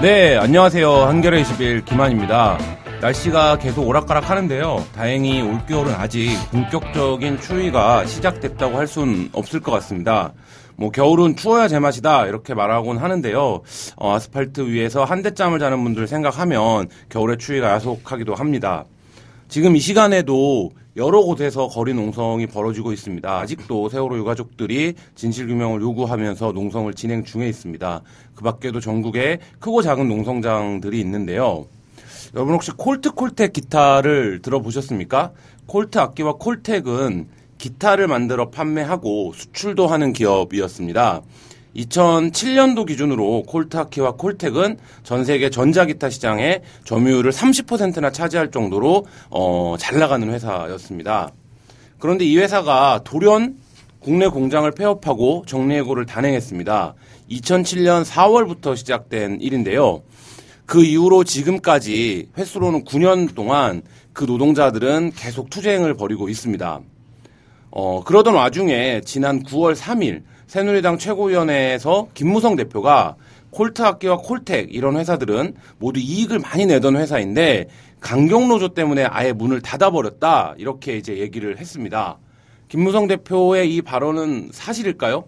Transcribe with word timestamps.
네, 0.00 0.36
안녕하세요. 0.36 0.92
한겨레 0.92 1.40
21 1.40 1.84
김한입니다. 1.84 2.56
날씨가 3.00 3.58
계속 3.58 3.84
오락가락 3.88 4.30
하는데요. 4.30 4.86
다행히 4.94 5.42
올겨울은 5.42 5.92
아직 5.92 6.30
본격적인 6.52 7.40
추위가 7.40 8.06
시작됐다고 8.06 8.78
할 8.78 8.86
수는 8.86 9.30
없을 9.32 9.58
것 9.58 9.72
같습니다. 9.72 10.34
뭐 10.76 10.92
겨울은 10.92 11.34
추워야 11.34 11.66
제맛이다 11.66 12.26
이렇게 12.26 12.54
말하곤 12.54 12.98
하는데요. 12.98 13.62
어, 13.96 14.14
아스팔트 14.14 14.68
위에서 14.68 15.02
한대짬을 15.02 15.58
자는 15.58 15.82
분들 15.82 16.06
생각하면 16.06 16.88
겨울의 17.08 17.38
추위가 17.38 17.72
야속하기도 17.72 18.36
합니다. 18.36 18.84
지금 19.48 19.74
이 19.74 19.80
시간에도 19.80 20.70
여러 20.98 21.22
곳에서 21.22 21.68
거리 21.68 21.94
농성이 21.94 22.48
벌어지고 22.48 22.92
있습니다. 22.92 23.38
아직도 23.38 23.88
세월호 23.88 24.18
유가족들이 24.18 24.94
진실규명을 25.14 25.80
요구하면서 25.80 26.50
농성을 26.50 26.92
진행 26.94 27.22
중에 27.22 27.48
있습니다. 27.48 28.02
그 28.34 28.42
밖에도 28.42 28.80
전국에 28.80 29.38
크고 29.60 29.80
작은 29.80 30.08
농성장들이 30.08 30.98
있는데요. 31.00 31.66
여러분 32.34 32.54
혹시 32.54 32.72
콜트 32.72 33.12
콜텍 33.12 33.52
기타를 33.52 34.42
들어보셨습니까? 34.42 35.30
콜트 35.66 35.98
악기와 35.98 36.32
콜텍은 36.34 37.28
기타를 37.58 38.08
만들어 38.08 38.50
판매하고 38.50 39.32
수출도 39.34 39.86
하는 39.86 40.12
기업이었습니다. 40.12 41.22
2007년도 41.78 42.86
기준으로 42.86 43.44
콜트아키와 43.44 44.12
콜텍은 44.12 44.78
전 45.04 45.24
세계 45.24 45.50
전자기타 45.50 46.10
시장의 46.10 46.62
점유율을 46.84 47.30
30%나 47.30 48.10
차지할 48.10 48.50
정도로 48.50 49.06
어, 49.30 49.76
잘 49.78 49.98
나가는 49.98 50.28
회사였습니다. 50.28 51.32
그런데 51.98 52.24
이 52.24 52.36
회사가 52.38 53.00
돌연 53.04 53.56
국내 54.00 54.28
공장을 54.28 54.70
폐업하고 54.70 55.44
정리해고를 55.46 56.06
단행했습니다. 56.06 56.94
2007년 57.30 58.04
4월부터 58.04 58.76
시작된 58.76 59.40
일인데요. 59.40 60.02
그 60.66 60.84
이후로 60.84 61.24
지금까지 61.24 62.28
횟수로는 62.36 62.84
9년 62.84 63.34
동안 63.34 63.82
그 64.12 64.24
노동자들은 64.24 65.12
계속 65.16 65.50
투쟁을 65.50 65.94
벌이고 65.94 66.28
있습니다. 66.28 66.80
어, 67.70 68.02
그러던 68.04 68.34
와중에 68.34 69.00
지난 69.04 69.42
9월 69.42 69.74
3일 69.74 70.22
새누리당 70.48 70.96
최고위원회에서 70.96 72.08
김무성 72.14 72.56
대표가 72.56 73.16
콜트 73.50 73.82
악기와 73.82 74.16
콜텍 74.16 74.74
이런 74.74 74.96
회사들은 74.96 75.54
모두 75.78 76.00
이익을 76.00 76.38
많이 76.38 76.64
내던 76.64 76.96
회사인데 76.96 77.68
강경노조 78.00 78.68
때문에 78.68 79.04
아예 79.04 79.32
문을 79.32 79.60
닫아버렸다 79.60 80.54
이렇게 80.56 80.96
이제 80.96 81.18
얘기를 81.18 81.58
했습니다. 81.58 82.18
김무성 82.68 83.06
대표의 83.08 83.74
이 83.74 83.82
발언은 83.82 84.48
사실일까요? 84.52 85.24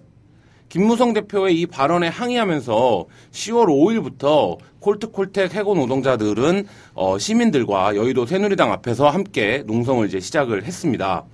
김무성 0.71 1.13
대표의 1.13 1.61
이 1.61 1.67
발언에 1.67 2.09
항의하면서 2.09 3.05
10월 3.33 3.67
5일부터 3.67 4.57
콜트콜텍 4.79 5.55
해고 5.55 5.75
노동자들은 5.75 6.67
어, 6.95 7.19
시민들과 7.19 7.97
여의도 7.97 8.25
새누리당 8.25 8.73
앞에서 8.73 9.11
함께 9.11 9.65
농성을 9.67 10.07
이제 10.07 10.21
시작을 10.21 10.65
했습니다. 10.65 11.25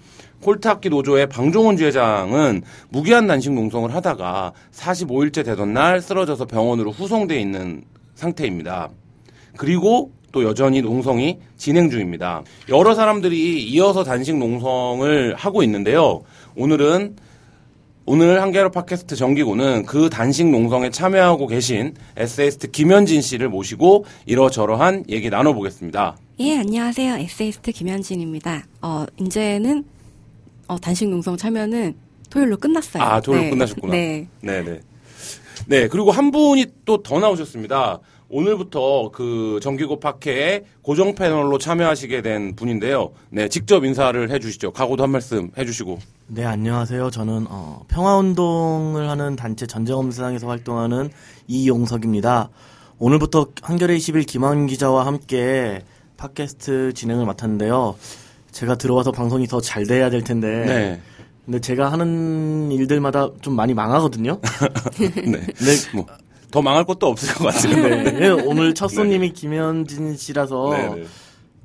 콜트악기 0.47 0.91
노조의 0.91 1.29
방종원 1.29 1.77
주회장은 1.77 2.63
무기한 2.89 3.27
단식 3.27 3.53
농성을 3.53 3.93
하다가 3.93 4.53
45일째 4.73 5.45
되던 5.45 5.75
날 5.75 6.01
쓰러져서 6.01 6.45
병원으로 6.45 6.93
후송돼 6.93 7.41
있는 7.41 7.83
상태입니다. 8.15 8.91
그리고 9.57 10.13
또 10.31 10.45
여전히 10.45 10.83
농성이 10.83 11.41
진행 11.57 11.91
중입니다. 11.91 12.43
여러 12.69 12.95
사람들이 12.95 13.65
이어서 13.65 14.05
단식 14.05 14.37
농성을 14.37 15.35
하고 15.35 15.65
있는데요. 15.65 16.23
오늘은 16.55 17.17
오늘 18.09 18.41
한겨레 18.41 18.69
팟캐스트 18.71 19.17
정기고는 19.17 19.85
그 19.85 20.09
단식 20.09 20.47
농성에 20.47 20.91
참여하고 20.91 21.49
계신 21.49 21.95
에세이스트 22.17 22.71
김현진 22.71 23.21
씨를 23.21 23.49
모시고 23.49 24.05
이러저러한 24.27 25.07
얘기 25.09 25.29
나눠보겠습니다. 25.29 26.17
예, 26.39 26.59
안녕하세요. 26.59 27.17
에세이스트 27.17 27.73
김현진입니다. 27.73 28.65
어, 28.83 29.07
이제는 29.19 29.96
어, 30.69 30.79
단식 30.79 31.09
농성 31.09 31.37
참여는 31.37 31.95
토요일로 32.31 32.57
끝났어요. 32.59 33.03
아, 33.03 33.21
토요일로 33.21 33.45
네. 33.45 33.51
끝나셨구나. 33.51 33.93
네. 33.93 34.29
네, 34.41 34.63
네. 34.63 34.81
네, 35.67 35.89
그리고 35.89 36.11
한 36.11 36.31
분이 36.31 36.67
또 36.85 37.03
더 37.03 37.19
나오셨습니다. 37.19 38.01
오늘부터 38.29 39.11
그 39.13 39.61
정기고 39.63 40.01
파케에 40.01 40.65
고정 40.83 41.15
패널로 41.15 41.59
참여하시게 41.59 42.23
된 42.23 42.57
분인데요. 42.57 43.13
네, 43.31 43.49
직접 43.49 43.85
인사를 43.85 44.31
해주시죠. 44.31 44.73
각오도 44.73 45.05
한 45.05 45.11
말씀 45.11 45.51
해주시고. 45.57 45.99
네, 46.29 46.45
안녕하세요. 46.45 47.11
저는 47.11 47.47
어, 47.49 47.83
평화운동을 47.89 49.09
하는 49.09 49.37
단체 49.37 49.67
전쟁엄사당에서 49.67 50.49
활동하는 50.49 51.11
이용석입니다. 51.47 52.51
오늘부터 52.99 53.49
한겨레 53.63 53.97
21 53.97 54.25
김한 54.25 54.67
기자와 54.67 55.07
함께 55.07 55.85
팟캐스트 56.17 56.95
진행을 56.95 57.27
맡았는데요. 57.27 57.95
제가 58.57 58.77
들어와서 58.77 59.13
방송이 59.13 59.47
더 59.47 59.61
잘 59.61 59.87
돼야 59.87 60.09
될 60.09 60.25
텐데. 60.25 60.49
네. 60.65 61.01
근데 61.45 61.61
제가 61.61 61.93
하는 61.93 62.73
일들마다 62.73 63.31
좀 63.43 63.55
많이 63.55 63.75
망하거든요. 63.75 64.41
네. 64.99 65.11
근데 65.11 65.73
뭐, 65.95 66.07
더 66.51 66.63
망할 66.63 66.85
것도 66.85 67.07
없을 67.07 67.35
것 67.35 67.45
같습니다. 67.53 67.83
네, 67.89 68.13
네, 68.13 68.29
오늘 68.31 68.75
첫 68.75 68.89
손님이 68.89 69.33
김현진 69.33 70.17
씨라서 70.17 70.71
네, 70.71 70.89
네. 70.89 71.05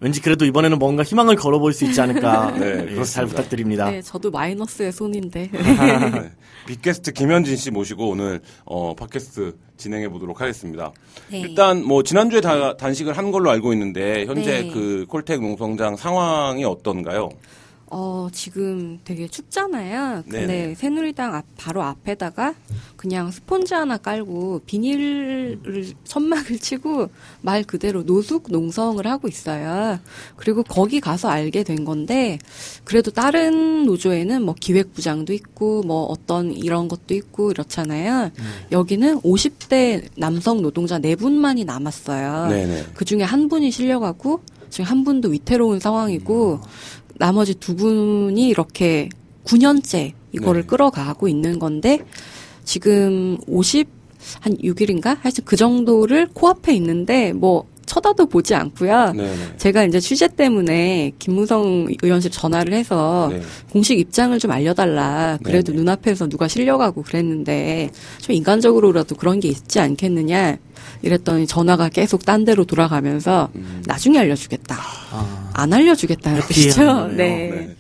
왠지 0.02 0.20
그래도 0.20 0.46
이번에는 0.46 0.80
뭔가 0.80 1.04
희망을 1.04 1.36
걸어볼 1.36 1.74
수 1.74 1.86
있지 1.86 2.02
않을까. 2.02 2.52
네, 2.58 2.66
예, 2.66 2.72
그렇습니다. 2.72 3.06
잘 3.06 3.26
부탁드립니다. 3.28 3.92
네, 3.92 4.02
저도 4.02 4.32
마이너스의 4.32 4.92
손인데. 4.92 5.50
네. 5.54 6.32
빅게스트 6.66 7.14
김현진 7.14 7.56
씨 7.56 7.70
모시고 7.70 8.10
오늘 8.10 8.42
어, 8.66 8.96
팟캐스트 8.96 9.56
진행해 9.78 10.10
보도록 10.10 10.42
하겠습니다. 10.42 10.92
네. 11.30 11.42
일단 11.42 11.86
뭐 11.86 12.02
지난주에 12.02 12.42
다, 12.42 12.76
단식을 12.78 13.16
한 13.16 13.32
걸로 13.32 13.52
알고 13.52 13.74
있는데 13.74 14.26
현재 14.26 14.64
네. 14.64 14.72
그 14.72 15.06
콜텍 15.08 15.40
농성장 15.40 15.96
상황이 15.96 16.66
어떤가요? 16.66 17.30
어, 17.94 18.30
지금 18.32 19.00
되게 19.04 19.28
춥잖아요. 19.28 20.24
근데 20.24 20.48
네네. 20.48 20.76
새누리당 20.76 21.36
앞, 21.36 21.44
바로 21.58 21.84
앞에다가 21.84 22.56
그냥 22.96 23.32
스폰지 23.32 23.74
하나 23.74 23.98
깔고 23.98 24.62
비닐을 24.66 25.94
천막을 26.06 26.58
치고 26.58 27.10
말 27.42 27.64
그대로 27.64 28.04
노숙 28.04 28.50
농성을 28.50 29.06
하고 29.06 29.28
있어요. 29.28 30.00
그리고 30.38 30.64
거기 30.64 31.02
가서 31.02 31.28
알게 31.28 31.64
된 31.64 31.84
건데 31.84 32.40
그래도 32.86 33.12
다른 33.12 33.86
노조에는 33.86 34.42
뭐 34.42 34.56
기획부장도 34.58 35.34
있고 35.34 35.84
뭐 35.84 36.06
어떤 36.06 36.54
이런 36.54 36.88
것도 36.88 37.14
있고 37.14 37.52
이렇잖아요. 37.52 38.32
여기는 38.72 39.20
50대 39.20 40.08
남성 40.16 40.62
노동자 40.62 40.98
네 40.98 41.18
분만이 41.18 41.66
남았어요. 41.66 42.48
네네. 42.48 42.86
그 42.94 43.04
중에 43.04 43.24
한 43.24 43.50
분이 43.50 43.70
실려가고 43.70 44.40
지금 44.72 44.86
한 44.86 45.04
분도 45.04 45.30
위태로운 45.30 45.80
상황이고 45.80 46.62
나머지 47.22 47.54
두 47.54 47.76
분이 47.76 48.48
이렇게 48.48 49.08
9년째 49.46 50.14
이거를 50.32 50.62
네. 50.62 50.68
끌어가고 50.68 51.28
있는 51.28 51.60
건데 51.60 52.00
지금 52.64 53.38
50 53.46 53.88
한 54.40 54.58
6일인가? 54.58 55.18
하여튼 55.22 55.44
그 55.46 55.56
정도를 55.56 56.30
코앞에 56.34 56.74
있는데 56.76 57.32
뭐 57.32 57.66
쳐다도 57.86 58.26
보지 58.26 58.56
않고요. 58.56 59.14
네네. 59.14 59.58
제가 59.58 59.84
이제 59.84 60.00
취재 60.00 60.28
때문에 60.28 61.12
김무성 61.20 61.88
의원실 62.02 62.32
전화를 62.32 62.74
해서 62.74 63.30
네. 63.32 63.42
공식 63.72 64.00
입장을 64.00 64.38
좀 64.40 64.50
알려달라. 64.50 65.38
그래도 65.44 65.72
네네. 65.72 65.80
눈앞에서 65.80 66.28
누가 66.28 66.48
실려가고 66.48 67.04
그랬는데 67.04 67.92
좀 68.20 68.36
인간적으로라도 68.36 69.16
그런 69.16 69.40
게 69.40 69.48
있지 69.50 69.80
않겠느냐. 69.80 70.58
이랬더니 71.02 71.48
전화가 71.48 71.90
계속 71.90 72.26
딴 72.26 72.46
데로 72.46 72.66
돌아가면서 72.66 73.50
음. 73.56 73.84
나중에 73.86 74.20
알려주겠다. 74.20 74.76
아, 75.12 75.52
안 75.54 75.74
알려주겠다는 75.74 76.42
뜻이죠. 76.42 77.08
네. 77.08 77.50
네. 77.50 77.76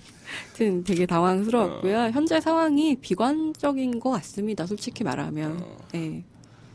하여튼 0.61 0.83
되게 0.83 1.05
당황스러웠고요. 1.05 2.11
현재 2.13 2.39
상황이 2.39 2.95
비관적인 2.95 3.99
것 3.99 4.11
같습니다. 4.11 4.65
솔직히 4.67 5.03
말하면. 5.03 5.63
네. 5.91 6.23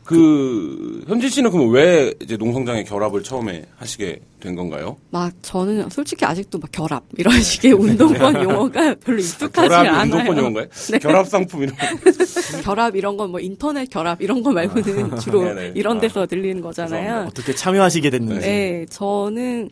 그 0.07 1.03
현진 1.07 1.29
씨는 1.29 1.51
그럼 1.51 1.69
왜 1.71 2.13
이제 2.21 2.37
농성장의 2.37 2.85
결합을 2.85 3.23
처음에 3.23 3.65
하시게 3.75 4.21
된 4.39 4.55
건가요? 4.55 4.97
막 5.09 5.33
저는 5.41 5.89
솔직히 5.89 6.23
아직도 6.25 6.59
막 6.59 6.71
결합 6.71 7.03
이런 7.17 7.39
식의 7.41 7.73
운동권 7.77 8.41
용어가 8.43 8.95
별로 8.95 9.19
익숙하지 9.19 9.51
결합이 9.69 9.87
않아요. 9.89 10.03
운동권 10.03 10.37
용어인가요? 10.37 10.67
네. 10.91 10.99
결합 10.99 11.27
상품 11.27 11.63
이런 11.63 11.75
거. 11.75 11.81
결합 12.63 12.95
이런 12.95 13.17
건 13.17 13.27
뭐 13.27 13.41
인터넷 13.41 13.89
결합 13.89 14.21
이런 14.21 14.41
거 14.41 14.51
말고는 14.53 15.19
주로 15.19 15.43
네네. 15.43 15.73
이런 15.75 15.97
아, 15.97 15.99
데서 15.99 16.25
들리는 16.25 16.61
거잖아요. 16.61 17.25
어떻게 17.27 17.53
참여하시게 17.53 18.09
됐는지. 18.09 18.47
네, 18.47 18.85
저는 18.89 19.69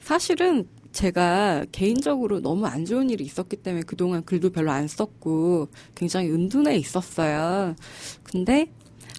사실은 0.00 0.66
제가 0.92 1.64
개인적으로 1.72 2.40
너무 2.40 2.66
안 2.66 2.84
좋은 2.84 3.08
일이 3.08 3.24
있었기 3.24 3.56
때문에 3.56 3.84
그동안 3.86 4.22
글도 4.24 4.50
별로 4.50 4.70
안 4.72 4.86
썼고 4.88 5.68
굉장히 5.94 6.28
은둔해 6.30 6.76
있었어요. 6.76 7.74
근데 8.24 8.66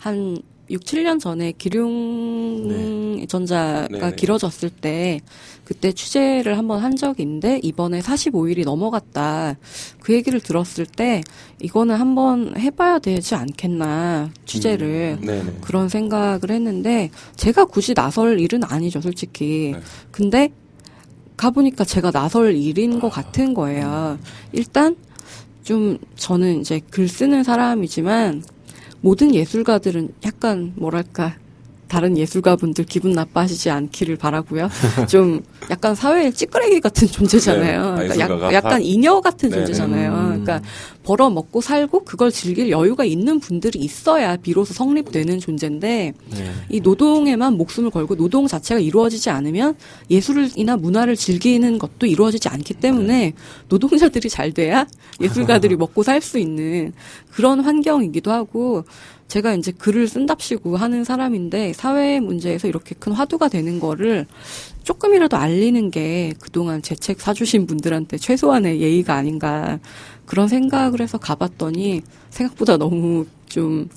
한 0.01 0.37
6, 0.69 0.83
7년 0.83 1.19
전에 1.19 1.53
기룡 1.57 3.25
전자가 3.27 3.87
네네. 3.89 4.15
길어졌을 4.15 4.69
때 4.69 5.21
그때 5.65 5.91
취재를 5.91 6.57
한번 6.57 6.79
한 6.79 6.95
적이 6.95 7.23
있는데 7.23 7.59
이번에 7.61 8.01
45일이 8.01 8.65
넘어갔다. 8.65 9.57
그 9.99 10.13
얘기를 10.13 10.39
들었을 10.39 10.85
때 10.85 11.21
이거는 11.61 11.95
한번 11.95 12.55
해봐야 12.57 12.99
되지 12.99 13.35
않겠나 13.35 14.31
취재를 14.45 15.17
음, 15.21 15.25
네네. 15.25 15.53
그런 15.61 15.89
생각을 15.89 16.49
했는데 16.49 17.11
제가 17.35 17.65
굳이 17.65 17.93
나설 17.93 18.39
일은 18.39 18.63
아니죠 18.63 19.01
솔직히. 19.01 19.73
네. 19.75 19.81
근데 20.11 20.49
가보니까 21.37 21.85
제가 21.85 22.11
나설 22.11 22.55
일인 22.55 22.99
것 22.99 23.09
같은 23.09 23.53
거예요. 23.53 24.19
일단 24.51 24.95
좀 25.63 25.97
저는 26.15 26.61
이제 26.61 26.81
글 26.89 27.07
쓰는 27.07 27.43
사람이지만 27.43 28.43
모든 29.01 29.33
예술가들은 29.33 30.13
약간 30.25 30.73
뭐랄까 30.75 31.35
다른 31.89 32.17
예술가분들 32.17 32.85
기분 32.85 33.11
나빠하시지 33.11 33.69
않기를 33.69 34.15
바라고요. 34.15 34.69
좀 35.09 35.41
약간 35.69 35.95
사회의 35.95 36.31
찌끄레기 36.31 36.79
같은 36.79 37.07
존재잖아요. 37.07 37.81
네, 37.81 37.87
아, 37.87 37.93
그러니까 37.95 38.15
예술가가? 38.15 38.45
약, 38.45 38.53
약간 38.53 38.81
이녀 38.81 39.19
같은 39.19 39.49
네네. 39.49 39.65
존재잖아요. 39.65 40.11
음. 40.13 40.43
그러니까 40.43 40.61
벌어 41.03 41.29
먹고 41.29 41.61
살고 41.61 42.03
그걸 42.03 42.31
즐길 42.31 42.69
여유가 42.69 43.03
있는 43.03 43.39
분들이 43.39 43.79
있어야 43.79 44.37
비로소 44.37 44.73
성립되는 44.75 45.39
존재인데 45.39 46.13
네. 46.29 46.51
이 46.69 46.79
노동에만 46.79 47.53
목숨을 47.57 47.89
걸고 47.89 48.15
노동 48.15 48.45
자체가 48.45 48.79
이루어지지 48.79 49.31
않으면 49.31 49.75
예술이나 50.11 50.77
문화를 50.77 51.15
즐기는 51.15 51.79
것도 51.79 52.05
이루어지지 52.05 52.47
않기 52.49 52.75
때문에 52.75 53.33
노동자들이 53.67 54.29
잘 54.29 54.53
돼야 54.53 54.85
예술가들이 55.19 55.75
먹고 55.77 56.03
살 56.03 56.19
수 56.19 56.37
있는 56.37 56.91
그런 57.31 57.61
환경이기도 57.61 58.29
하고 58.29 58.83
제가 59.29 59.53
이제 59.53 59.71
글을 59.71 60.07
쓴답시고 60.07 60.75
하는 60.75 61.03
사람인데 61.05 61.71
사회 61.73 62.19
문제에서 62.19 62.67
이렇게 62.67 62.95
큰 62.99 63.13
화두가 63.13 63.47
되는 63.47 63.79
거를 63.79 64.25
조금이라도 64.83 65.37
알리는 65.37 65.91
게 65.91 66.33
그동안 66.41 66.81
제 66.81 66.95
책 66.95 67.21
사주신 67.21 67.65
분들한테 67.65 68.17
최소한의 68.17 68.81
예의가 68.81 69.13
아닌가 69.13 69.79
그런 70.25 70.47
생각을 70.49 70.99
해서 70.99 71.17
가봤더니 71.17 72.01
생각보다 72.31 72.75
너무 72.77 73.25
좀 73.47 73.87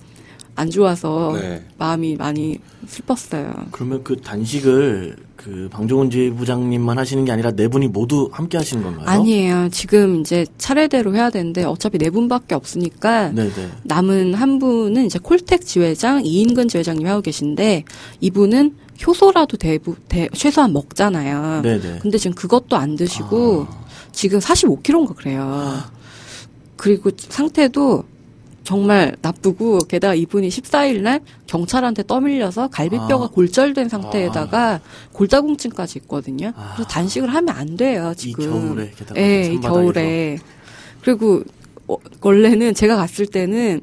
안 0.54 0.68
좋아서 0.70 1.32
네. 1.40 1.64
마음이 1.78 2.16
많이 2.16 2.58
슬펐어요. 2.86 3.68
그러면 3.72 4.04
그 4.04 4.20
단식을 4.20 5.16
그 5.44 5.68
방종훈 5.70 6.08
지부장님만 6.08 6.98
하시는 6.98 7.24
게 7.24 7.32
아니라 7.32 7.50
네 7.50 7.66
분이 7.66 7.88
모두 7.88 8.28
함께 8.32 8.56
하시는 8.58 8.82
건가요? 8.82 9.06
아니에요. 9.06 9.68
지금 9.72 10.20
이제 10.20 10.46
차례대로 10.56 11.14
해야 11.14 11.30
되는데 11.30 11.64
어차피 11.64 11.98
네 11.98 12.10
분밖에 12.10 12.54
없으니까 12.54 13.30
네네. 13.30 13.50
남은 13.82 14.34
한 14.34 14.58
분은 14.58 15.04
이제 15.04 15.18
콜텍 15.18 15.64
지회장 15.66 16.24
이인근 16.24 16.68
지회장님이 16.68 17.08
하고 17.08 17.22
계신데 17.22 17.84
이분은 18.20 18.76
효소라도 19.04 19.56
대부 19.56 19.96
대, 20.08 20.28
최소한 20.32 20.72
먹잖아요. 20.72 21.62
네네. 21.62 21.98
근데 22.00 22.18
지금 22.18 22.34
그것도 22.36 22.76
안 22.76 22.94
드시고 22.94 23.66
지금 24.12 24.38
45kg인가 24.38 25.16
그래요. 25.16 25.76
그리고 26.76 27.10
상태도 27.16 28.04
정말 28.64 29.16
나쁘고 29.22 29.78
게다가 29.88 30.14
이분이 30.14 30.48
14일 30.48 31.00
날 31.02 31.20
경찰한테 31.46 32.04
떠밀려서 32.04 32.68
갈비뼈가 32.68 33.24
아. 33.24 33.28
골절된 33.28 33.88
상태에다가 33.88 34.80
골다공증까지 35.12 35.98
있거든요. 36.02 36.52
아. 36.56 36.72
그래서 36.74 36.88
단식을 36.88 37.28
하면 37.34 37.48
안 37.54 37.76
돼요, 37.76 38.12
이 38.12 38.16
지금. 38.18 38.44
겨울에 38.44 38.90
게다가 38.96 39.20
예, 39.20 39.52
이. 39.52 39.60
겨울에. 39.60 40.38
그리고 41.02 41.42
어, 41.88 41.96
원래는 42.20 42.74
제가 42.74 42.94
갔을 42.96 43.26
때는 43.26 43.80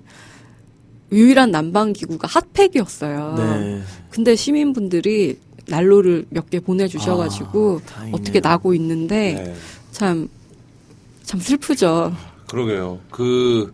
유일한 1.12 1.52
난방 1.52 1.92
기구가 1.92 2.28
핫팩이었어요. 2.28 3.36
네. 3.38 3.82
근데 4.10 4.36
시민분들이 4.36 5.40
난로를 5.68 6.26
몇 6.30 6.50
개 6.50 6.60
보내주셔가지고 6.60 7.82
아. 7.96 8.10
어떻게 8.14 8.40
나고 8.40 8.74
있는데 8.76 9.34
네. 9.34 9.56
참, 9.92 10.30
참 11.24 11.40
슬프죠. 11.40 12.14
그러게요. 12.48 13.00
그 13.12 13.74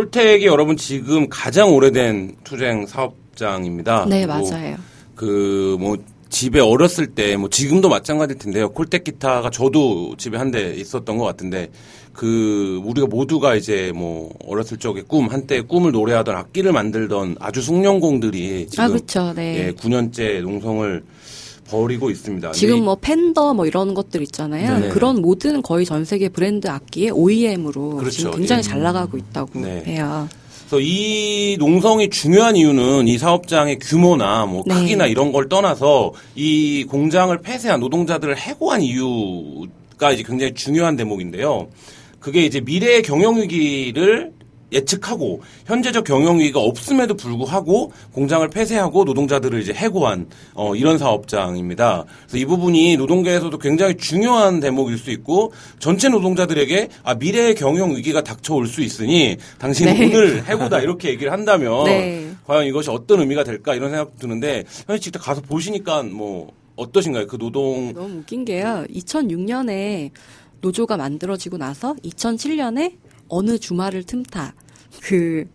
콜텍이 0.00 0.44
여러분 0.44 0.76
지금 0.76 1.26
가장 1.30 1.72
오래된 1.74 2.36
투쟁 2.44 2.84
사업장입니다. 2.86 4.04
네, 4.06 4.26
맞아요. 4.26 4.76
그 5.14 5.78
뭐 5.80 5.96
집에 6.28 6.60
어렸을 6.60 7.06
때 7.06 7.34
뭐 7.38 7.48
지금도 7.48 7.88
마찬가지일 7.88 8.38
텐데요. 8.38 8.68
콜텍 8.68 9.04
기타가 9.04 9.48
저도 9.48 10.14
집에 10.18 10.36
한 10.36 10.50
대 10.50 10.74
있었던 10.74 11.16
것 11.16 11.24
같은데 11.24 11.70
그 12.12 12.78
우리가 12.84 13.06
모두가 13.06 13.54
이제 13.54 13.90
뭐 13.94 14.34
어렸을 14.46 14.76
적에 14.76 15.00
꿈 15.00 15.28
한때 15.28 15.62
꿈을 15.62 15.92
노래하던 15.92 16.36
악기를 16.36 16.72
만들던 16.72 17.36
아주 17.40 17.62
숙련공들이 17.62 18.66
지금 18.68 18.84
아, 18.84 18.88
그쵸, 18.88 19.32
네. 19.34 19.68
예, 19.68 19.72
9년째 19.72 20.42
농성을 20.42 21.04
벌이고 21.70 22.10
있습니다. 22.10 22.52
지금 22.52 22.74
근데 22.74 22.84
뭐 22.84 22.96
팬더 23.00 23.54
뭐 23.54 23.66
이런 23.66 23.94
것들 23.94 24.22
있잖아요. 24.22 24.78
네네. 24.78 24.88
그런 24.90 25.20
모든 25.20 25.62
거의 25.62 25.84
전 25.84 26.04
세계 26.04 26.28
브랜드 26.28 26.68
악기의 26.68 27.10
OEM으로 27.10 27.96
그렇죠. 27.96 28.16
지금 28.16 28.30
굉장히 28.32 28.60
예. 28.60 28.62
잘 28.62 28.82
나가고 28.82 29.16
있다고 29.16 29.60
네. 29.60 29.82
해요. 29.86 30.28
그래서 30.68 30.80
이 30.80 31.56
농성이 31.58 32.10
중요한 32.10 32.56
이유는 32.56 33.06
이 33.06 33.18
사업장의 33.18 33.78
규모나 33.78 34.46
뭐 34.46 34.64
네. 34.66 34.74
크기나 34.74 35.06
이런 35.06 35.30
걸 35.30 35.48
떠나서 35.48 36.12
이 36.34 36.84
공장을 36.88 37.36
폐쇄한 37.40 37.78
노동자들을 37.78 38.36
해고한 38.36 38.82
이유가 38.82 40.10
이제 40.12 40.24
굉장히 40.24 40.54
중요한 40.54 40.96
대목인데요. 40.96 41.68
그게 42.18 42.44
이제 42.44 42.60
미래의 42.60 43.02
경영 43.02 43.36
위기를 43.36 44.32
예측하고 44.72 45.42
현재적 45.66 46.04
경영 46.04 46.38
위기가 46.38 46.60
없음에도 46.60 47.14
불구하고 47.14 47.92
공장을 48.12 48.48
폐쇄하고 48.48 49.04
노동자들을 49.04 49.60
이제 49.60 49.72
해고한 49.72 50.28
어, 50.54 50.74
이런 50.74 50.98
사업장입니다. 50.98 52.04
그래서 52.22 52.38
이 52.38 52.44
부분이 52.44 52.96
노동계에서도 52.96 53.56
굉장히 53.58 53.96
중요한 53.96 54.60
대목일 54.60 54.98
수 54.98 55.10
있고 55.10 55.52
전체 55.78 56.08
노동자들에게 56.08 56.88
아 57.04 57.14
미래의 57.14 57.54
경영 57.54 57.94
위기가 57.94 58.22
닥쳐올 58.22 58.66
수 58.66 58.82
있으니 58.82 59.36
당신은 59.58 59.94
네. 59.94 60.06
오늘 60.06 60.44
해고다 60.46 60.80
이렇게 60.80 61.10
얘기를 61.10 61.32
한다면 61.32 61.84
네. 61.84 62.30
과연 62.46 62.66
이것이 62.66 62.90
어떤 62.90 63.20
의미가 63.20 63.44
될까 63.44 63.74
이런 63.74 63.90
생각 63.90 64.18
드는데 64.18 64.64
현실 64.86 65.00
직접 65.00 65.20
가서 65.20 65.40
보시니까 65.40 66.02
뭐 66.04 66.52
어떠신가요? 66.76 67.26
그 67.26 67.38
노동 67.38 67.92
너무 67.94 68.18
웃긴 68.18 68.44
게요. 68.44 68.84
2006년에 68.90 70.10
노조가 70.60 70.96
만들어지고 70.96 71.58
나서 71.58 71.94
2007년에 72.04 72.94
어느 73.28 73.58
주말을 73.58 74.04
틈타 74.04 74.54
그 75.02 75.46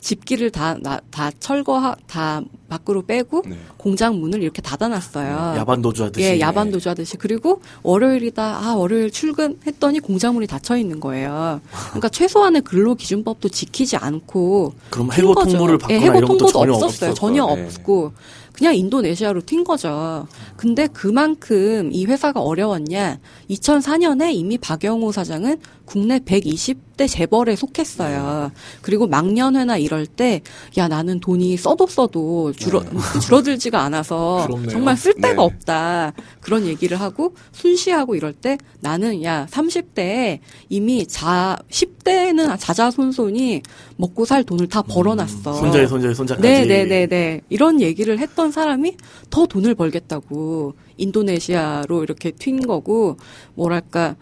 집기를 0.00 0.50
다, 0.50 0.76
나- 0.80 0.98
다 1.10 1.30
철거, 1.40 1.94
다 2.06 2.40
밖으로 2.70 3.02
빼고 3.04 3.42
네. 3.46 3.58
공장 3.76 4.18
문을 4.18 4.42
이렇게 4.42 4.62
닫아놨어요. 4.62 5.54
야반 5.58 5.82
도주 5.82 6.04
하듯이. 6.04 6.26
예, 6.26 6.40
야반 6.40 6.70
도주 6.70 6.88
하듯이. 6.88 7.18
그리고 7.18 7.60
월요일이다. 7.82 8.42
아, 8.42 8.74
월요일 8.76 9.10
출근했더니 9.10 10.00
공장 10.00 10.32
문이 10.34 10.46
닫혀 10.46 10.78
있는 10.78 11.00
거예요. 11.00 11.60
그러니까 11.88 12.08
최소한의 12.08 12.62
근로 12.62 12.94
기준법도 12.94 13.50
지키지 13.50 13.98
않고 13.98 14.72
그럼 14.88 15.08
튄 15.10 15.18
해고 15.18 15.34
거죠. 15.34 15.50
통보를 15.50 15.76
받거나 15.76 16.00
예, 16.00 16.04
해고 16.06 16.16
이런 16.16 16.28
통보도 16.28 16.50
전혀 16.50 16.72
없었어요. 16.72 17.10
없었어요. 17.10 17.14
전혀 17.14 17.54
네. 17.54 17.64
없고 17.66 18.12
그냥 18.54 18.74
인도네시아로 18.74 19.42
튄 19.42 19.64
거죠. 19.64 20.26
근데 20.56 20.86
그만큼 20.86 21.90
이 21.92 22.06
회사가 22.06 22.40
어려웠냐? 22.40 23.18
2004년에 23.50 24.32
이미 24.32 24.56
박영호 24.56 25.12
사장은 25.12 25.60
국내 25.84 26.18
120 26.20 26.89
대 27.00 27.06
재벌에 27.06 27.56
속했어요. 27.56 28.52
그리고 28.82 29.06
막년회나 29.06 29.78
이럴 29.78 30.04
때, 30.04 30.42
야, 30.76 30.86
나는 30.86 31.18
돈이 31.18 31.56
써도 31.56 31.86
써도 31.86 32.52
줄어, 32.52 32.84
줄어들지가 33.24 33.80
않아서 33.80 34.44
부럽네요. 34.46 34.68
정말 34.68 34.98
쓸 34.98 35.14
데가 35.14 35.28
네. 35.28 35.34
없다. 35.38 36.12
그런 36.42 36.66
얘기를 36.66 37.00
하고 37.00 37.34
순시하고 37.52 38.16
이럴 38.16 38.34
때 38.34 38.58
나는 38.80 39.24
야, 39.24 39.46
30대에 39.50 40.40
이미 40.68 41.06
자, 41.06 41.56
10대는 41.70 42.58
자자손손이 42.60 43.62
먹고 43.96 44.26
살 44.26 44.44
돈을 44.44 44.68
다 44.68 44.82
벌어놨어. 44.82 45.54
손자의 45.54 45.88
손자의 45.88 46.14
손자까지. 46.14 46.46
네네네네. 46.46 47.40
이런 47.48 47.80
얘기를 47.80 48.18
했던 48.18 48.52
사람이 48.52 48.98
더 49.30 49.46
돈을 49.46 49.74
벌겠다고 49.74 50.74
인도네시아로 50.98 52.02
이렇게 52.02 52.32
튄 52.32 52.66
거고, 52.66 53.16
뭐랄까, 53.54 54.16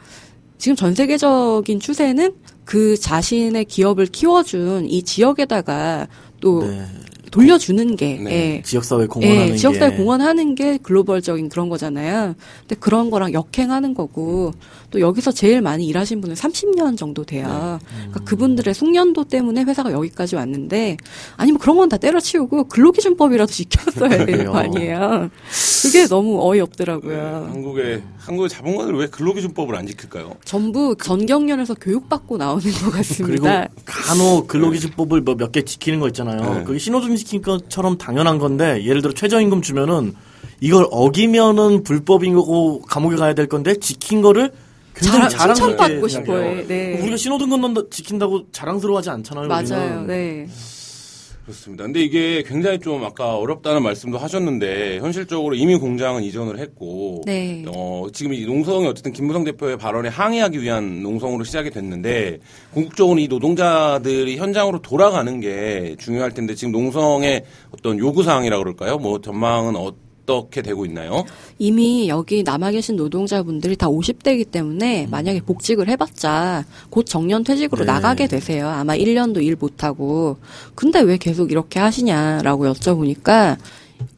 지금 0.58 0.76
전 0.76 0.94
세계적인 0.94 1.80
추세는 1.80 2.32
그 2.64 2.96
자신의 2.96 3.64
기업을 3.64 4.06
키워준 4.06 4.86
이 4.88 5.02
지역에다가 5.02 6.08
또 6.40 6.64
네. 6.64 6.84
돌려주는 7.30 7.96
게, 7.96 8.18
네. 8.18 8.56
예. 8.56 8.62
지역사회 8.62 9.06
공헌하는 9.06 9.48
예, 9.50 9.56
지역사회 9.56 9.90
게. 9.90 9.96
공헌하는 9.96 10.54
게 10.54 10.78
글로벌적인 10.78 11.48
그런 11.48 11.68
거잖아요. 11.68 12.34
근데 12.60 12.74
그런 12.76 13.10
거랑 13.10 13.32
역행하는 13.32 13.94
거고 13.94 14.52
또 14.90 15.00
여기서 15.00 15.32
제일 15.32 15.60
많이 15.60 15.86
일하신 15.86 16.20
분은 16.22 16.34
30년 16.34 16.96
정도 16.96 17.24
돼요. 17.24 17.78
네. 17.82 17.88
그러니까 18.08 18.20
그분들의 18.24 18.72
숙련도 18.72 19.24
때문에 19.24 19.64
회사가 19.64 19.92
여기까지 19.92 20.36
왔는데 20.36 20.96
아니면 21.36 21.58
그런 21.58 21.76
건 21.76 21.88
다 21.88 21.96
때려치우고 21.96 22.64
근로기준법이라도 22.68 23.50
지켰어야 23.50 24.08
되는 24.10 24.26
그래요. 24.26 24.52
거 24.52 24.58
아니에요. 24.58 25.30
그게 25.82 26.06
너무 26.06 26.32
네, 26.34 26.38
어이없더라고요. 26.42 27.48
한국의 27.50 28.02
한국의 28.18 28.48
자본가들 28.50 28.94
왜 28.94 29.06
근로기준법을 29.06 29.74
안 29.74 29.86
지킬까요? 29.86 30.34
전부 30.44 30.94
전경련에서 31.02 31.74
교육받고 31.74 32.36
나오는 32.36 32.62
것 32.62 32.78
그리고 32.78 32.90
같습니다. 32.90 33.68
간혹 33.86 34.48
근로기준법을 34.48 35.22
뭐 35.22 35.34
몇 35.34 35.52
개 35.52 35.62
지키는 35.62 35.98
거 36.00 36.08
있잖아요. 36.08 36.54
네. 36.58 36.64
그게 36.64 36.78
신호등 36.78 37.08
실현시킨 37.18 37.42
것처럼 37.42 37.96
당연한 37.98 38.38
건데 38.38 38.84
예를 38.84 39.00
들어 39.02 39.12
최저임금 39.14 39.62
주면은 39.62 40.14
이걸 40.60 40.86
어기면은 40.90 41.82
불법인 41.84 42.34
거고 42.34 42.82
감옥에 42.82 43.16
가야 43.16 43.34
될 43.34 43.46
건데 43.46 43.74
지킨 43.80 44.20
거를 44.22 44.52
굉장히 45.00 45.28
자랑- 45.28 45.28
자랑스럽게 45.30 45.76
칭찬받고. 45.76 46.08
싶어요. 46.08 46.66
네. 46.66 46.98
우리가 47.00 47.16
신호등 47.16 47.48
건너 47.50 47.88
지킨다고 47.90 48.50
자랑스러워하지 48.52 49.10
않잖아요. 49.10 49.48
맞아요. 49.48 50.04
우리는. 50.04 50.06
네. 50.06 50.46
그렇습니다. 51.44 51.84
근데 51.84 52.02
이게 52.02 52.42
굉장히 52.46 52.78
좀 52.78 53.02
아까 53.04 53.34
어렵다는 53.38 53.82
말씀도 53.82 54.18
하셨는데 54.18 54.98
현실적으로 54.98 55.54
이미 55.54 55.76
공장은 55.76 56.22
이전을 56.22 56.58
했고 56.58 57.22
네. 57.24 57.64
어, 57.68 58.06
지금 58.12 58.34
이 58.34 58.44
농성이 58.44 58.86
어쨌든 58.86 59.14
김무성 59.14 59.44
대표의 59.44 59.78
발언에 59.78 60.10
항의하기 60.10 60.60
위한 60.60 61.02
농성으로 61.02 61.44
시작이 61.44 61.70
됐는데 61.70 62.40
궁극적으로 62.74 63.18
이 63.18 63.28
노동자들이 63.28 64.36
현장으로 64.36 64.82
돌아가는 64.82 65.40
게 65.40 65.96
중요할 65.98 66.32
텐데 66.34 66.54
지금 66.54 66.70
농성의 66.72 67.44
어떤 67.70 67.98
요구 67.98 68.22
사항이라 68.22 68.58
그럴까요? 68.58 68.98
뭐 68.98 69.18
전망은 69.18 69.74
어 69.74 69.92
떻게 70.28 70.60
되고 70.60 70.84
있나요? 70.84 71.24
이미 71.58 72.06
여기 72.08 72.42
남아 72.42 72.72
계신 72.72 72.96
노동자분들이 72.96 73.76
다 73.76 73.88
50대이기 73.88 74.50
때문에 74.50 75.08
만약에 75.10 75.40
복직을 75.40 75.88
해봤자 75.88 76.66
곧 76.90 77.04
정년 77.04 77.42
퇴직으로 77.42 77.86
네. 77.86 77.92
나가게 77.92 78.26
되세요. 78.26 78.68
아마 78.68 78.94
1년도 78.94 79.42
일 79.42 79.56
못하고. 79.58 80.36
근데 80.74 81.00
왜 81.00 81.16
계속 81.16 81.50
이렇게 81.50 81.80
하시냐라고 81.80 82.70
여쭤보니까 82.70 83.56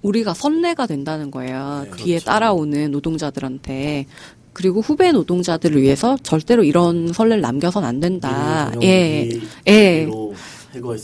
우리가 0.03 0.35
선례가 0.35 0.89
된다는 0.89 1.31
거예요. 1.31 1.87
뒤에 1.97 2.19
따라오는 2.19 2.91
노동자들한테. 2.91 4.07
그리고 4.53 4.81
후배 4.81 5.13
노동자들을 5.13 5.81
위해서 5.81 6.19
절대로 6.25 6.65
이런 6.65 7.13
선례를 7.13 7.41
남겨선 7.41 7.85
안 7.85 8.01
된다. 8.01 8.73
예. 8.83 9.31
예. 9.69 10.09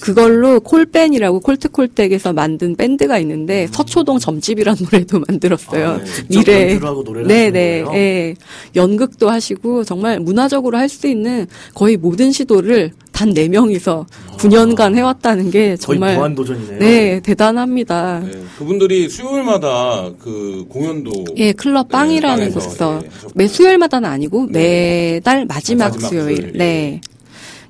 그걸로 0.00 0.60
콜밴이라고 0.60 1.40
콜트콜텍에서 1.40 2.32
만든 2.32 2.76
밴드가 2.76 3.18
있는데 3.18 3.66
서초동 3.72 4.18
점집이라는 4.18 4.86
노래도 4.90 5.20
만들었어요. 5.26 5.88
아, 5.88 5.98
네. 5.98 6.78
하시는 6.78 7.26
네네. 7.26 7.82
거예요? 7.82 7.98
예. 7.98 8.34
연극도 8.74 9.28
하시고 9.30 9.84
정말 9.84 10.20
문화적으로 10.20 10.76
할 10.78 10.86
수 10.88 11.08
있는 11.08 11.46
거의 11.74 11.96
모든 11.96 12.30
시도를 12.30 12.92
단 13.10 13.34
4명이서 13.34 14.06
9년간 14.38 14.94
해왔다는 14.94 15.50
게 15.50 15.68
거의 15.68 15.78
정말 15.78 16.16
무한도전이네요. 16.16 16.78
네, 16.78 17.20
대단합니다. 17.20 18.20
네, 18.20 18.30
그분들이 18.58 19.08
수요일마다 19.08 20.10
그 20.20 20.64
공연도 20.68 21.24
예, 21.36 21.52
클럽 21.52 21.88
빵이라는 21.88 22.44
네, 22.48 22.50
곳에서 22.50 23.00
예. 23.02 23.08
매 23.34 23.48
수요일마다는 23.48 24.08
아니고 24.08 24.46
네. 24.50 25.14
매달 25.14 25.44
마지막, 25.46 25.86
마지막 25.88 26.08
수요일. 26.08 26.36
수요일, 26.36 26.52
네. 26.56 27.00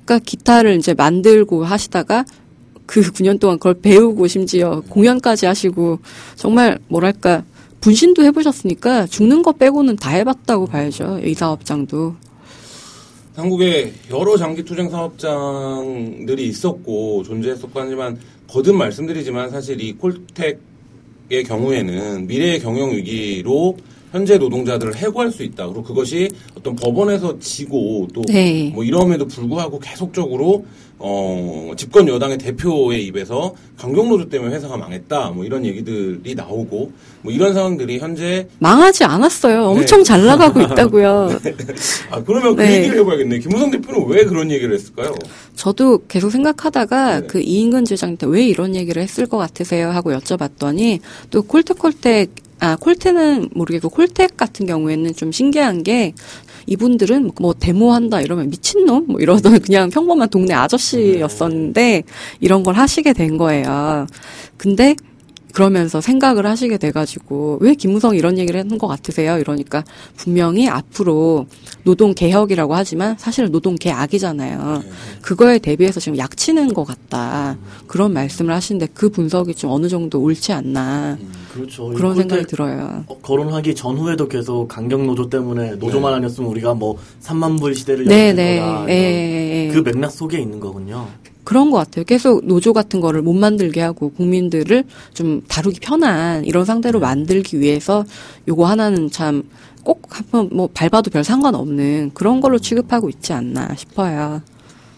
그러니까 0.07 0.19
기타를 0.19 0.77
이제 0.77 0.93
만들고 0.93 1.65
하시다가 1.65 2.25
그 2.85 3.01
9년 3.11 3.39
동안 3.39 3.59
그걸 3.59 3.75
배우고 3.75 4.27
심지어 4.27 4.81
공연까지 4.89 5.45
하시고 5.45 5.99
정말 6.35 6.79
뭐랄까 6.87 7.43
분신도 7.81 8.23
해보셨으니까 8.23 9.05
죽는 9.07 9.43
거 9.43 9.51
빼고는 9.51 9.97
다 9.97 10.11
해봤다고 10.11 10.65
봐야죠. 10.65 11.19
이 11.23 11.33
사업장도. 11.33 12.15
한국에 13.35 13.93
여러 14.09 14.35
장기 14.35 14.63
투쟁 14.63 14.89
사업장들이 14.89 16.47
있었고 16.47 17.21
존재했었고 17.23 17.79
하지만 17.79 18.17
거듭 18.47 18.75
말씀드리지만 18.75 19.51
사실 19.51 19.79
이 19.79 19.93
콜텍의 19.93 21.43
경우에는 21.45 22.25
미래의 22.25 22.61
경영 22.61 22.91
위기로 22.91 23.77
현재 24.11 24.37
노동자들을 24.37 24.95
해고할 24.95 25.31
수 25.31 25.43
있다. 25.43 25.65
그리고 25.67 25.83
그것이 25.83 26.29
어떤 26.57 26.75
법원에서 26.75 27.39
지고 27.39 28.07
또뭐 28.13 28.25
네. 28.27 28.73
이럼에도 28.81 29.27
불구하고 29.27 29.79
계속적으로 29.79 30.65
어 30.99 31.73
집권 31.77 32.07
여당의 32.07 32.39
대표의 32.39 33.05
입에서 33.05 33.53
강경노조 33.77 34.29
때문에 34.29 34.55
회사가 34.55 34.77
망했다. 34.77 35.31
뭐 35.31 35.45
이런 35.45 35.63
얘기들이 35.63 36.33
나오고 36.33 36.91
뭐 37.21 37.33
이런 37.33 37.53
상황들이 37.53 37.99
현재 37.99 38.47
망하지 38.59 39.03
않았어요. 39.03 39.65
엄청 39.65 40.03
잘 40.03 40.25
나가고 40.25 40.61
있다고요. 40.61 41.39
아 42.09 42.23
그러면 42.23 42.55
그 42.55 42.61
네. 42.61 42.77
얘기를 42.77 42.99
해봐야겠네. 42.99 43.39
김무성 43.39 43.69
대표는 43.69 44.07
왜 44.07 44.25
그런 44.25 44.49
얘기를 44.49 44.73
했을까요? 44.73 45.13
저도 45.55 46.01
계속 46.07 46.31
생각하다가 46.31 47.21
네. 47.21 47.27
그 47.27 47.41
이인근 47.41 47.85
주장한테 47.85 48.25
왜 48.27 48.45
이런 48.47 48.75
얘기를 48.75 49.01
했을 49.01 49.27
것 49.27 49.37
같으세요 49.37 49.89
하고 49.89 50.11
여쭤봤더니 50.13 50.99
또 51.29 51.43
콜텍콜텍 51.43 52.46
아 52.59 52.75
콜텍은 52.75 53.49
모르겠고 53.53 53.89
콜텍 53.89 54.35
같은 54.35 54.65
경우에는 54.65 55.13
좀 55.15 55.31
신기한 55.31 55.83
게 55.83 56.13
이분들은 56.65 57.31
뭐 57.39 57.53
데모한다 57.53 58.21
이러면 58.21 58.49
미친놈 58.49 59.05
뭐 59.07 59.19
이러던 59.19 59.59
그냥 59.61 59.89
평범한 59.89 60.29
동네 60.29 60.53
아저씨였었는데 60.53 62.03
이런 62.39 62.63
걸 62.63 62.75
하시게 62.75 63.13
된 63.13 63.37
거예요. 63.37 64.07
근데 64.57 64.95
그러면서 65.57 66.01
생각을 66.01 66.45
하시게 66.45 66.77
돼가지고 66.77 67.57
왜 67.61 67.73
김무성이 67.73 68.19
이런 68.19 68.37
얘기를 68.37 68.59
했는 68.59 68.77
것 68.77 68.85
같으세요? 68.85 69.39
이러니까 69.39 69.83
분명히 70.15 70.69
앞으로 70.69 71.47
노동 71.83 72.13
개혁이라고 72.13 72.75
하지만 72.75 73.17
사실은 73.17 73.51
노동 73.51 73.73
개악이잖아요. 73.73 74.83
그거에 75.23 75.57
대비해서 75.57 75.99
지금 75.99 76.19
약치는 76.19 76.75
것 76.75 76.83
같다 76.83 77.57
그런 77.87 78.13
말씀을 78.13 78.53
하시는데 78.53 78.89
그 78.93 79.09
분석이 79.09 79.55
좀 79.55 79.71
어느 79.71 79.87
정도 79.87 80.21
옳지 80.21 80.53
않나 80.53 81.17
그렇죠. 81.51 81.87
그런 81.87 82.15
생각이 82.15 82.43
때 82.43 82.47
들어요. 82.49 83.03
어, 83.07 83.17
거론하기 83.23 83.73
전후에도 83.73 84.27
계속 84.27 84.67
강경 84.67 85.07
노조 85.07 85.27
때문에 85.27 85.71
노조만 85.77 86.13
아니었으면 86.13 86.51
우리가 86.51 86.75
뭐 86.75 86.99
3만 87.23 87.59
불 87.59 87.73
시대를 87.73 88.05
네, 88.05 88.31
네, 88.31 88.59
거다. 88.59 88.89
예, 88.89 88.93
예, 88.93 89.69
예. 89.69 89.73
그 89.73 89.79
맥락 89.79 90.11
속에 90.11 90.37
있는 90.37 90.59
거군요. 90.59 91.07
그런 91.47 91.71
것 91.71 91.77
같아요. 91.77 92.03
계속 92.03 92.45
노조 92.45 92.73
같은 92.73 92.99
거를 92.99 93.21
못 93.21 93.31
만들게 93.31 93.79
하고 93.79 94.09
국민들을 94.09 94.83
좀 95.13 95.41
다루기 95.47 95.79
편한 95.79 96.43
이런 96.43 96.65
상대로 96.65 96.99
만들기 96.99 97.61
위해서 97.61 98.03
요거 98.49 98.65
하나는 98.65 99.09
참 99.09 99.43
꼭 99.87 100.01
한번 100.09 100.49
뭐 100.51 100.67
밟아도 100.67 101.09
별 101.09 101.23
상관없는 101.23 102.11
그런 102.13 102.41
걸로 102.41 102.59
취급하고 102.59 103.07
있지 103.07 103.31
않나 103.31 103.73
싶어요. 103.77 104.41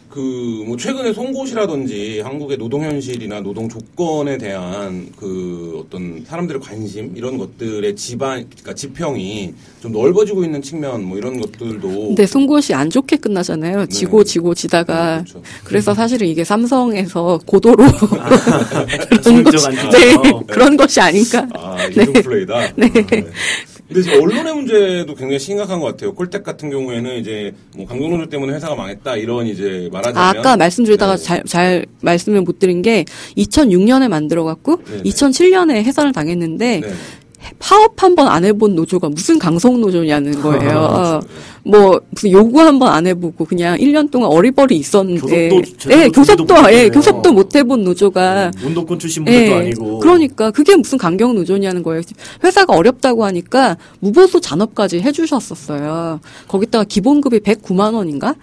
그 0.09 0.59
뭐 0.69 0.77
최근에 0.77 1.13
송곳이라든지 1.13 2.19
한국의 2.19 2.57
노동 2.57 2.83
현실이나 2.83 3.41
노동 3.41 3.67
조건에 3.67 4.37
대한 4.37 5.09
그 5.17 5.83
어떤 5.83 6.23
사람들의 6.23 6.61
관심 6.61 7.11
이런 7.15 7.39
것들의 7.39 7.95
지반 7.95 8.45
그러니까 8.49 8.75
지평이 8.75 9.53
좀 9.81 9.91
넓어지고 9.91 10.43
있는 10.43 10.61
측면 10.61 11.03
뭐 11.03 11.17
이런 11.17 11.39
것들도 11.39 11.89
근데 12.09 12.27
송곳이 12.27 12.75
안 12.75 12.89
좋게 12.89 13.17
끝나잖아요. 13.17 13.87
지고 13.87 14.23
지고 14.23 14.53
지다가 14.53 15.17
네, 15.17 15.23
그렇죠. 15.23 15.41
그래서 15.63 15.93
사실은 15.95 16.27
이게 16.27 16.43
삼성에서 16.43 17.39
고도로 17.47 17.83
그런 17.87 19.21
지능적 19.23 19.51
것이. 19.53 19.77
네, 19.89 20.13
어. 20.15 20.43
그런 20.45 20.77
것이 20.77 21.01
아닌가. 21.01 21.47
아 21.53 21.83
이중 21.85 22.13
플레이다. 22.13 22.73
네. 22.75 22.85
아, 22.95 23.01
네. 23.09 23.25
근데 23.89 24.03
지금 24.03 24.21
언론의 24.21 24.53
문제도 24.53 25.15
굉장히 25.15 25.39
심각한 25.39 25.79
것 25.79 25.87
같아요. 25.87 26.13
콜텍 26.13 26.43
같은 26.43 26.69
경우에는 26.69 27.17
이제 27.17 27.53
뭐 27.75 27.87
강경노조 27.87 28.29
때문에 28.29 28.53
회사가 28.53 28.75
망했다 28.75 29.17
이런 29.17 29.47
이제 29.47 29.89
말하자면 29.91 30.23
아, 30.23 30.29
아까 30.29 30.55
말씀드리다가 30.57 31.15
네. 31.17 31.23
잘, 31.23 31.43
잘 31.45 31.85
말씀을 32.01 32.41
못 32.41 32.59
드린 32.59 32.83
게 32.83 33.05
2006년에 33.35 34.07
만들어갖고 34.07 34.83
네네. 34.83 35.03
2007년에 35.03 35.83
해산을 35.83 36.11
당했는데 36.11 36.81
네. 36.81 36.93
파업 37.57 38.01
한 38.03 38.15
번 38.15 38.27
안 38.27 38.45
해본 38.45 38.75
노조가 38.75 39.09
무슨 39.09 39.39
강성 39.39 39.79
노조냐는 39.81 40.37
아, 40.37 40.41
거예요. 40.41 41.19
뭐 41.63 41.99
무슨 42.11 42.31
요구 42.31 42.59
한 42.61 42.77
번 42.79 42.89
안 42.93 43.07
해보고 43.07 43.45
그냥 43.45 43.77
1년 43.77 44.09
동안 44.11 44.29
어리버리 44.31 44.75
있었는데, 44.77 45.49
교섭도 45.49 45.89
네, 45.89 46.09
교섭도 46.09 46.45
준비도 46.45 46.53
예, 46.55 46.61
못했네요. 46.63 46.91
교섭도 46.91 47.33
못 47.33 47.55
해본 47.55 47.83
노조가 47.83 48.51
음, 48.61 48.67
운동권 48.67 48.99
출신 48.99 49.25
분들도 49.25 49.51
예, 49.51 49.55
아니고. 49.57 49.99
그러니까 49.99 50.51
그게 50.51 50.75
무슨 50.75 50.97
강경 50.97 51.35
노조냐는 51.35 51.83
거예요. 51.83 52.01
회사가 52.43 52.75
어렵다고 52.75 53.25
하니까 53.25 53.77
무보수 53.99 54.39
잔업까지 54.41 55.01
해주셨었어요. 55.01 56.19
거기다가 56.47 56.83
기본급이 56.85 57.39
109만 57.39 57.93
원인가? 57.93 58.35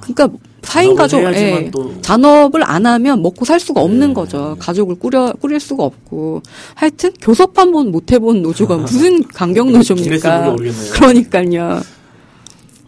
그러니까 0.00 0.28
사인 0.62 0.94
가족 0.94 1.22
예, 1.34 1.70
또- 1.72 2.00
잔업을 2.02 2.62
안 2.64 2.86
하면 2.86 3.22
먹고 3.22 3.44
살 3.44 3.58
수가 3.58 3.80
없는 3.80 4.08
네. 4.08 4.14
거죠. 4.14 4.56
가족을 4.58 4.96
꾸려 4.98 5.32
꾸릴 5.40 5.58
수가 5.60 5.84
없고 5.84 6.42
하여튼 6.74 7.10
교섭 7.20 7.58
한 7.58 7.72
번 7.72 7.90
못 7.90 8.12
해본 8.12 8.42
노조가 8.42 8.76
무슨 8.78 9.22
강경 9.28 9.72
노조입니까? 9.72 10.54
그러니까요. 10.92 11.80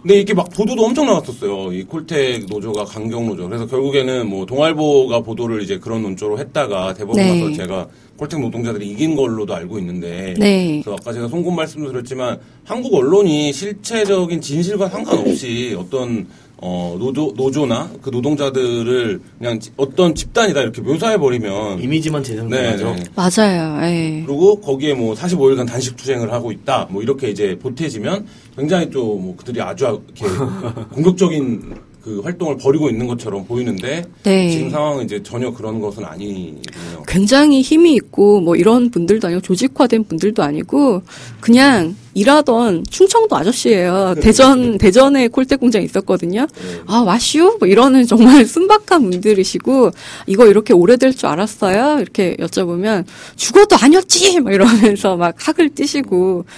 근데 0.02 0.18
이게 0.20 0.34
막 0.34 0.50
보도도 0.50 0.84
엄청 0.84 1.06
나왔었어요. 1.06 1.72
이 1.72 1.84
콜텍 1.84 2.46
노조가 2.48 2.84
강경 2.86 3.26
노조. 3.28 3.48
그래서 3.48 3.66
결국에는 3.66 4.28
뭐 4.28 4.44
동아일보가 4.46 5.20
보도를 5.20 5.62
이제 5.62 5.78
그런 5.78 6.02
논조로 6.02 6.38
했다가 6.40 6.94
대법원 6.94 7.16
네. 7.24 7.40
가서 7.40 7.52
제가 7.54 7.86
콜텍 8.16 8.40
노동자들이 8.40 8.88
이긴 8.90 9.14
걸로도 9.14 9.54
알고 9.54 9.78
있는데. 9.78 10.34
네. 10.38 10.82
그래서 10.84 10.96
아까 11.00 11.12
제가 11.12 11.28
송곳 11.28 11.54
말씀도 11.54 11.92
드렸지만 11.92 12.36
한국 12.64 12.94
언론이 12.94 13.52
실체적인 13.52 14.40
진실과 14.40 14.88
상관없이 14.88 15.76
어떤 15.78 16.26
어 16.64 16.94
노조 16.96 17.32
노조나 17.36 17.90
그 18.00 18.10
노동자들을 18.10 19.20
그냥 19.38 19.58
지- 19.58 19.72
어떤 19.76 20.14
집단이다 20.14 20.60
이렇게 20.62 20.80
묘사해 20.80 21.18
버리면 21.18 21.80
이미지만 21.82 22.22
네, 22.22 22.28
재생되죠. 22.28 22.94
네. 22.94 23.02
맞아요. 23.16 23.82
예. 23.82 24.22
그리고 24.24 24.60
거기에 24.60 24.94
뭐 24.94 25.14
45일간 25.14 25.66
단식 25.66 25.96
투쟁을 25.96 26.32
하고 26.32 26.52
있다. 26.52 26.86
뭐 26.90 27.02
이렇게 27.02 27.30
이제 27.30 27.58
보태지면 27.60 28.26
굉장히 28.56 28.88
또 28.90 29.02
뭐 29.16 29.34
그들이 29.36 29.60
아주 29.60 29.84
이렇게 30.16 30.24
공격적인 30.94 31.74
그 32.02 32.20
활동을 32.20 32.56
벌이고 32.56 32.90
있는 32.90 33.06
것처럼 33.06 33.44
보이는데 33.44 34.04
네. 34.24 34.50
지금 34.50 34.70
상황은 34.70 35.04
이제 35.04 35.22
전혀 35.22 35.52
그런 35.52 35.80
것은 35.80 36.04
아니군요. 36.04 36.60
굉장히 37.06 37.62
힘이 37.62 37.94
있고 37.94 38.40
뭐 38.40 38.56
이런 38.56 38.90
분들도 38.90 39.28
아니고 39.28 39.40
조직화된 39.40 40.04
분들도 40.04 40.42
아니고 40.42 41.02
그냥 41.40 41.94
일하던 42.14 42.84
충청도 42.90 43.36
아저씨예요. 43.36 44.16
대전 44.20 44.78
대전에 44.78 45.28
콜대 45.28 45.54
공장 45.54 45.80
있었거든요. 45.80 46.48
아 46.86 46.98
와슈 46.98 47.58
뭐 47.60 47.68
이러는 47.68 48.04
정말 48.04 48.44
순박한 48.46 49.08
분들이시고 49.08 49.92
이거 50.26 50.46
이렇게 50.48 50.74
오래될 50.74 51.14
줄 51.14 51.28
알았어요. 51.28 52.00
이렇게 52.00 52.36
여쭤보면 52.36 53.04
죽어도 53.36 53.76
아니었지 53.76 54.40
막 54.40 54.52
이러면서 54.52 55.16
막 55.16 55.36
학을 55.38 55.70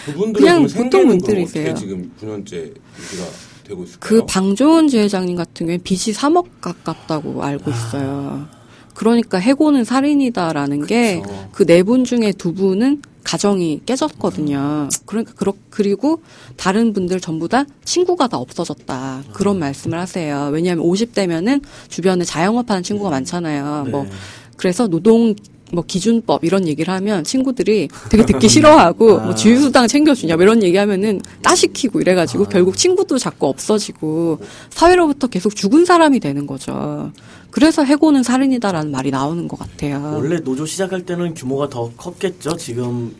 그분들은 0.06 0.32
그냥 0.32 0.66
보통 0.66 1.06
분들이세요. 1.06 1.74
지금 1.74 2.10
9년째 2.20 2.72
유지가 2.98 3.43
되고 3.64 3.82
있을까요? 3.84 3.98
그 4.00 4.26
방조은 4.26 4.88
지회장님 4.88 5.36
같은 5.36 5.66
경우에 5.66 5.78
빚이 5.78 6.12
3억 6.12 6.46
가깝다고 6.60 7.42
알고 7.42 7.70
있어요. 7.70 8.46
그러니까 8.94 9.38
해고는 9.38 9.84
살인이다라는 9.84 10.86
게 10.86 11.22
그 11.52 11.64
네 11.66 11.82
분 11.82 12.04
중에 12.04 12.32
두 12.32 12.52
분은 12.54 13.02
가정이 13.24 13.80
깨졌거든요. 13.86 14.88
그러니까 15.06 15.32
그렇 15.34 15.54
그리고 15.70 16.20
다른 16.56 16.92
분들 16.92 17.20
전부 17.20 17.48
다 17.48 17.64
친구가 17.84 18.28
다 18.28 18.36
없어졌다. 18.36 19.22
그런 19.32 19.58
말씀을 19.58 19.98
하세요. 19.98 20.50
왜냐하면 20.52 20.84
50대면은 20.84 21.62
주변에 21.88 22.22
자영업하는 22.24 22.82
친구가 22.82 23.10
많잖아요. 23.10 23.86
뭐 23.90 24.04
네. 24.04 24.10
그래서 24.58 24.86
노동 24.86 25.34
뭐 25.74 25.84
기준법 25.86 26.44
이런 26.44 26.66
얘기를 26.66 26.92
하면 26.94 27.24
친구들이 27.24 27.88
되게 28.10 28.24
듣기 28.24 28.48
싫어하고 28.48 29.20
뭐 29.20 29.34
지휘수당 29.34 29.88
챙겨주냐 29.88 30.36
뭐 30.36 30.42
이런 30.44 30.62
얘기하면은 30.62 31.20
따시키고 31.42 32.00
이래가지고 32.00 32.44
결국 32.44 32.76
친구도 32.76 33.18
자꾸 33.18 33.48
없어지고 33.48 34.38
사회로부터 34.70 35.26
계속 35.26 35.54
죽은 35.54 35.84
사람이 35.84 36.20
되는 36.20 36.46
거죠. 36.46 37.12
그래서 37.50 37.84
해고는 37.84 38.24
살인이다라는 38.24 38.90
말이 38.90 39.10
나오는 39.10 39.46
것 39.46 39.58
같아요. 39.58 40.12
원래 40.16 40.40
노조 40.40 40.66
시작할 40.66 41.06
때는 41.06 41.34
규모가 41.34 41.68
더 41.68 41.90
컸겠죠. 41.96 42.56
지금 42.56 43.14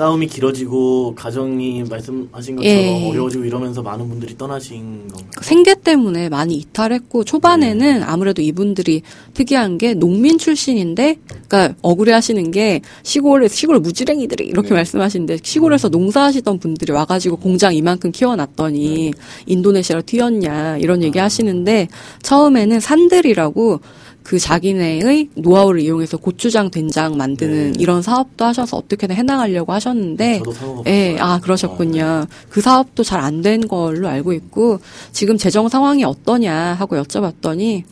싸움이 0.00 0.28
길어지고 0.28 1.14
가정이 1.14 1.84
말씀하신 1.84 2.56
것처럼 2.56 2.64
예. 2.64 3.06
어려워지고 3.10 3.44
이러면서 3.44 3.82
많은 3.82 4.08
분들이 4.08 4.34
떠나신 4.34 5.08
건가요? 5.08 5.30
그 5.36 5.44
생계 5.44 5.74
때문에 5.74 6.30
많이 6.30 6.54
이탈했고 6.54 7.24
초반에는 7.24 8.02
아무래도 8.04 8.40
이분들이 8.40 9.02
특이한 9.34 9.76
게 9.76 9.92
농민 9.92 10.38
출신인데 10.38 11.16
그러니까 11.46 11.74
억울해하시는 11.82 12.50
게 12.50 12.80
시골에 13.02 13.48
시골 13.48 13.78
무지랭이들이 13.80 14.46
이렇게 14.46 14.70
네. 14.70 14.76
말씀하시는데 14.76 15.40
시골에서 15.42 15.90
농사하시던 15.90 16.60
분들이 16.60 16.92
와가지고 16.92 17.36
공장 17.36 17.74
이만큼 17.74 18.10
키워놨더니 18.10 19.12
인도네시아로 19.44 20.00
튀었냐 20.06 20.78
이런 20.78 21.02
얘기 21.02 21.18
하시는데 21.18 21.88
처음에는 22.22 22.80
산들이라고 22.80 23.80
그 24.22 24.38
자기네의 24.38 25.30
노하우를 25.34 25.80
이용해서 25.80 26.16
고추장 26.18 26.70
된장 26.70 27.16
만드는 27.16 27.72
네. 27.72 27.78
이런 27.80 28.02
사업도 28.02 28.44
하셔서 28.44 28.76
어떻게든 28.76 29.16
해나가려고 29.16 29.72
하셨는데 29.72 30.42
상호가 30.54 30.90
예, 30.90 31.16
아, 31.18 31.40
그러셨군요. 31.40 32.26
그 32.48 32.60
사업도 32.60 33.02
잘 33.02 33.20
안 33.20 33.40
된 33.42 33.66
걸로 33.66 34.08
알고 34.08 34.32
있고, 34.34 34.80
지금 35.12 35.36
재정 35.38 35.68
상황이 35.68 36.04
어떠냐 36.04 36.74
하고 36.74 36.96
여쭤봤더니, 37.02 37.84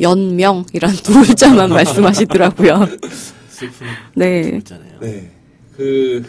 연명이란 0.00 0.92
두 1.02 1.12
글자만 1.24 1.70
말씀하시더라고요. 1.72 2.86
슬픈 3.48 3.86
네. 4.14 4.52
있잖아요. 4.58 4.92
네. 5.00 5.30
그 5.76 6.22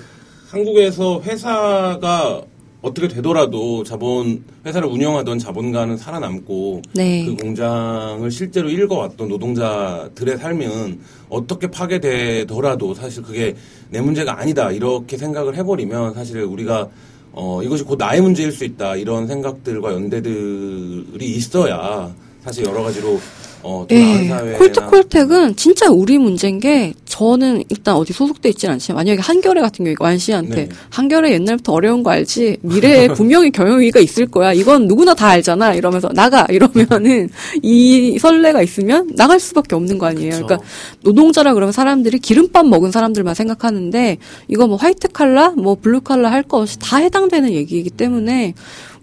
한국에서 0.49 1.21
회사가 1.23 2.41
어떻게 2.81 3.07
되더라도 3.07 3.83
자본 3.83 4.43
회사를 4.65 4.87
운영하던 4.87 5.37
자본가는 5.37 5.97
살아남고 5.97 6.81
네. 6.93 7.25
그 7.25 7.35
공장을 7.35 8.29
실제로 8.31 8.69
읽어왔던 8.69 9.27
노동자들의 9.27 10.37
삶은 10.37 10.99
어떻게 11.29 11.69
파괴되더라도 11.69 12.93
사실 12.95 13.21
그게 13.21 13.55
내 13.89 14.01
문제가 14.01 14.39
아니다 14.39 14.71
이렇게 14.71 15.15
생각을 15.15 15.55
해버리면 15.55 16.15
사실 16.15 16.41
우리가 16.41 16.89
어 17.33 17.61
이것이 17.63 17.83
곧 17.83 17.97
나의 17.97 18.21
문제일 18.21 18.51
수 18.51 18.65
있다 18.65 18.95
이런 18.95 19.27
생각들과 19.27 19.93
연대들이 19.93 21.25
있어야 21.35 22.13
사실 22.43 22.65
여러 22.65 22.81
가지로 22.81 23.19
어더 23.63 23.93
나은 23.93 24.23
예, 24.23 24.27
사회 24.27 24.53
콜트콜텍은 24.53 25.55
진짜 25.55 25.89
우리 25.89 26.17
문제인 26.17 26.59
게 26.59 26.93
저는 27.05 27.63
일단 27.69 27.95
어디 27.95 28.13
소속돼 28.13 28.49
있지는 28.49 28.73
않지만 28.73 28.97
만약에 28.97 29.21
한겨레 29.21 29.61
같은 29.61 29.85
경우에 29.85 29.95
완 29.99 30.17
씨한테 30.17 30.55
네. 30.55 30.69
한겨레 30.89 31.31
옛날부터 31.33 31.73
어려운 31.73 32.03
거 32.03 32.11
알지 32.11 32.57
미래에 32.61 33.07
분명히 33.15 33.51
경영위기가 33.51 33.99
있을 33.99 34.27
거야 34.27 34.53
이건 34.53 34.87
누구나 34.87 35.13
다 35.13 35.27
알잖아 35.27 35.73
이러면서 35.73 36.09
나가 36.13 36.45
이러면은 36.49 37.29
이 37.61 38.17
설레가 38.19 38.61
있으면 38.61 39.11
나갈 39.15 39.39
수밖에 39.39 39.75
없는 39.75 39.97
거 39.97 40.07
아니에요. 40.07 40.31
그쵸. 40.31 40.45
그러니까 40.45 40.67
노동자라 41.01 41.53
그러면 41.53 41.71
사람들이 41.71 42.19
기름밥 42.19 42.65
먹은 42.67 42.91
사람들만 42.91 43.33
생각하는데 43.33 44.17
이거 44.47 44.67
뭐 44.67 44.77
화이트 44.77 45.09
칼라 45.09 45.49
뭐 45.51 45.75
블루 45.75 46.01
칼라 46.01 46.31
할거 46.31 46.59
없이 46.59 46.77
다 46.79 46.97
해당되는 46.97 47.51
얘기이기 47.51 47.89
때문에 47.89 48.53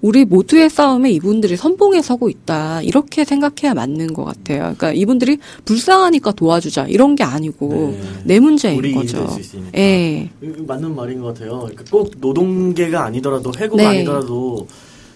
우리 0.01 0.25
모두의 0.25 0.71
싸움에 0.71 1.11
이분들이 1.11 1.57
선봉에 1.57 2.03
서고 2.03 2.29
있다. 2.29 2.83
이렇게 2.83 3.25
생각해야 3.25 3.75
맞는 3.75 4.13
것 4.15 4.25
같아요. 4.25 4.59
그러니까 4.61 4.93
이분들이 4.93 5.39
불쌍하니까 5.65 6.33
도와주자. 6.33 6.87
이런 6.89 7.17
게 7.17 7.25
아니고 7.25 7.97
네. 7.99 8.01
내 8.25 8.41
문제인 8.41 8.81
거죠. 8.95 9.27
예. 9.77 10.31
이거 10.41 10.63
맞는 10.67 10.95
말인 10.95 11.21
것 11.21 11.35
같아요. 11.35 11.59
그러니까 11.61 11.85
꼭 11.91 12.13
노동계가 12.21 13.05
아니더라도 13.05 13.51
해고가 13.59 13.83
네. 13.83 13.89
아니더라도 13.89 14.69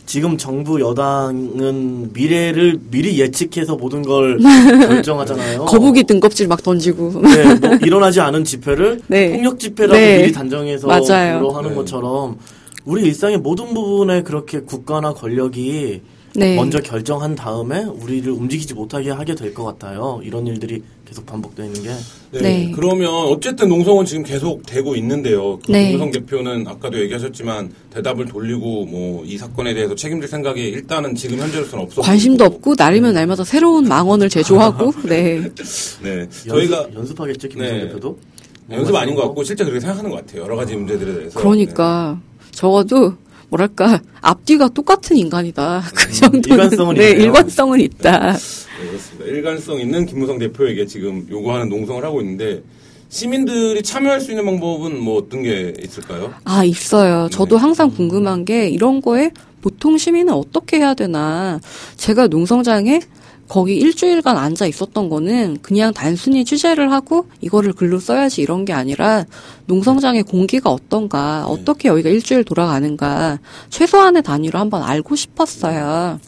지금 0.05 0.37
정부 0.37 0.81
여당은 0.81 2.13
미래를 2.13 2.81
미리 2.91 3.21
예측해서 3.21 3.77
모든 3.77 4.03
걸 4.03 4.39
결정하잖아요. 4.43 5.67
거북이 5.67 6.03
등껍질 6.05 6.49
막 6.49 6.61
던지고. 6.61 7.23
네, 7.23 7.55
뭐 7.55 7.77
일어나지 7.87 8.21
않은 8.21 8.45
집회를 8.45 9.01
네. 9.07 9.31
폭력 9.31 9.61
집회라고 9.61 9.95
네. 9.97 10.19
미리 10.23 10.33
단정해서 10.33 10.89
맞아요. 10.89 11.49
하는 11.51 11.71
네. 11.71 11.77
것처럼 11.77 12.37
우리 12.85 13.03
일상의 13.05 13.39
모든 13.39 13.73
부분에 13.75 14.23
그렇게 14.23 14.61
국가나 14.61 15.13
권력이 15.15 16.01
네. 16.35 16.57
먼저 16.57 16.79
결정한 16.81 17.35
다음에 17.35 17.83
우리를 17.85 18.33
움직이지 18.33 18.73
못하게 18.73 19.11
하게 19.11 19.35
될 19.35 19.53
것 19.53 19.65
같아요. 19.65 20.19
이런 20.25 20.47
일들이 20.47 20.83
계속 21.05 21.27
반복되는 21.27 21.75
게. 21.75 21.91
네. 22.31 22.41
네. 22.41 22.73
그러면 22.75 23.11
어쨌든 23.11 23.69
농성은 23.69 24.07
지금 24.07 24.23
계속 24.25 24.65
되고 24.65 24.97
있는데요. 24.97 25.59
그 25.59 25.71
네. 25.71 25.89
김무성 25.91 26.11
대표는 26.11 26.67
아까도 26.67 26.99
얘기하셨지만 27.01 27.71
대답을 27.93 28.25
돌리고 28.27 28.87
뭐 28.87 29.23
이 29.27 29.37
사건에 29.37 29.75
대해서 29.75 29.95
책임질 29.95 30.27
생각이 30.29 30.61
일단은 30.63 31.15
지금 31.15 31.39
현재로서는 31.39 31.85
없어. 31.85 32.01
관심도. 32.01 32.45
없고 32.47 32.75
날이면 32.79 33.13
날마다 33.13 33.45
새로운 33.45 33.87
망언을 33.87 34.31
제조하고. 34.31 34.91
네. 35.07 35.43
네. 36.03 36.29
저희가 36.49 36.79
연습, 36.79 36.95
연습하겠죠, 36.97 37.49
김무성 37.49 37.77
네. 37.77 37.87
대표도. 37.89 38.19
연습 38.71 38.95
아닌 38.97 39.15
것 39.15 39.23
같고 39.27 39.45
실제 39.45 39.65
그렇게 39.65 39.81
생각하는 39.81 40.09
것 40.11 40.17
같아요. 40.17 40.43
여러 40.45 40.57
가지 40.57 40.75
문제들에 40.75 41.13
대해서. 41.15 41.39
그러니까 41.39 42.19
적어도 42.53 43.15
뭐랄까 43.49 44.01
앞뒤가 44.21 44.69
똑같은 44.69 45.17
인간이다. 45.17 45.83
그 45.95 46.09
음, 46.09 46.13
정도는 46.13 46.43
일관성은 46.65 46.95
네, 46.95 47.11
있네요. 47.11 47.27
일관성은 47.27 47.81
있다. 47.81 48.19
네, 48.33 48.87
그렇습니다. 48.89 49.25
일관성 49.27 49.81
있는 49.81 50.07
김무성 50.07 50.39
대표에게 50.39 50.87
지금 50.87 51.27
요구하는 51.31 51.69
농성을 51.69 52.03
하고 52.05 52.21
있는데 52.23 52.63
시민들이 53.11 53.83
참여할 53.83 54.21
수 54.23 54.31
있는 54.31 54.47
방법은 54.47 54.99
뭐 54.99 55.19
어떤 55.19 55.43
게 55.43 55.75
있을까요? 55.83 56.33
아, 56.45 56.65
있어요. 56.65 57.29
저도 57.31 57.57
네. 57.57 57.61
항상 57.61 57.91
궁금한 57.91 58.47
게 58.47 58.69
이런 58.71 59.03
거에 59.03 59.33
보통 59.61 59.99
시민은 59.99 60.33
어떻게 60.33 60.79
해야 60.79 60.95
되나. 60.95 61.61
제가 61.97 62.29
농성장에 62.29 63.01
거기 63.53 63.77
일주일간 63.77 64.39
앉아 64.39 64.65
있었던 64.65 65.11
거는 65.11 65.59
그냥 65.61 65.93
단순히 65.93 66.43
취재를 66.43 66.91
하고 66.91 67.27
이거를 67.43 67.75
글로 67.75 68.01
써야지 68.01 68.41
이런 68.41 68.65
게 68.65 68.73
아니라 68.73 69.27
농성장의 69.67 70.23
공기가 70.23 70.71
어떤가, 70.71 71.45
어떻게 71.47 71.91
여기가 71.91 72.09
일주일 72.09 72.45
돌아가는가 72.45 73.41
최소한의 73.69 74.23
단위로 74.23 74.59
한번 74.59 74.83
알고 74.83 75.17
싶었어요. 75.17 76.19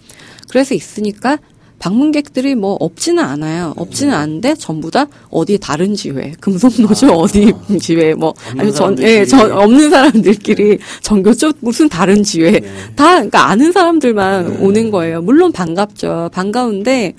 그래서 0.50 0.74
있으니까 0.74 1.38
방문객들이 1.78 2.54
뭐 2.54 2.76
없지는 2.80 3.22
않아요. 3.22 3.74
없지는 3.76 4.14
않은데 4.14 4.54
전부 4.54 4.90
다 4.90 5.06
어디 5.30 5.58
다른 5.58 5.94
지회, 5.94 6.32
금속노조 6.40 7.12
어디 7.12 7.52
지회, 7.80 8.14
뭐 8.14 8.32
아니 8.56 8.72
전. 8.72 8.98
예, 9.00 9.24
전 9.24 9.52
없는 9.52 9.90
사람들끼리 9.90 10.78
전교 11.02 11.34
쪽 11.34 11.56
무슨 11.60 11.88
다른 11.88 12.22
지회 12.22 12.60
다 12.96 13.14
그러니까 13.14 13.48
아는 13.50 13.72
사람들만 13.72 14.58
오는 14.60 14.90
거예요. 14.90 15.20
물론 15.20 15.52
반갑죠. 15.52 16.30
반가운데 16.32 17.14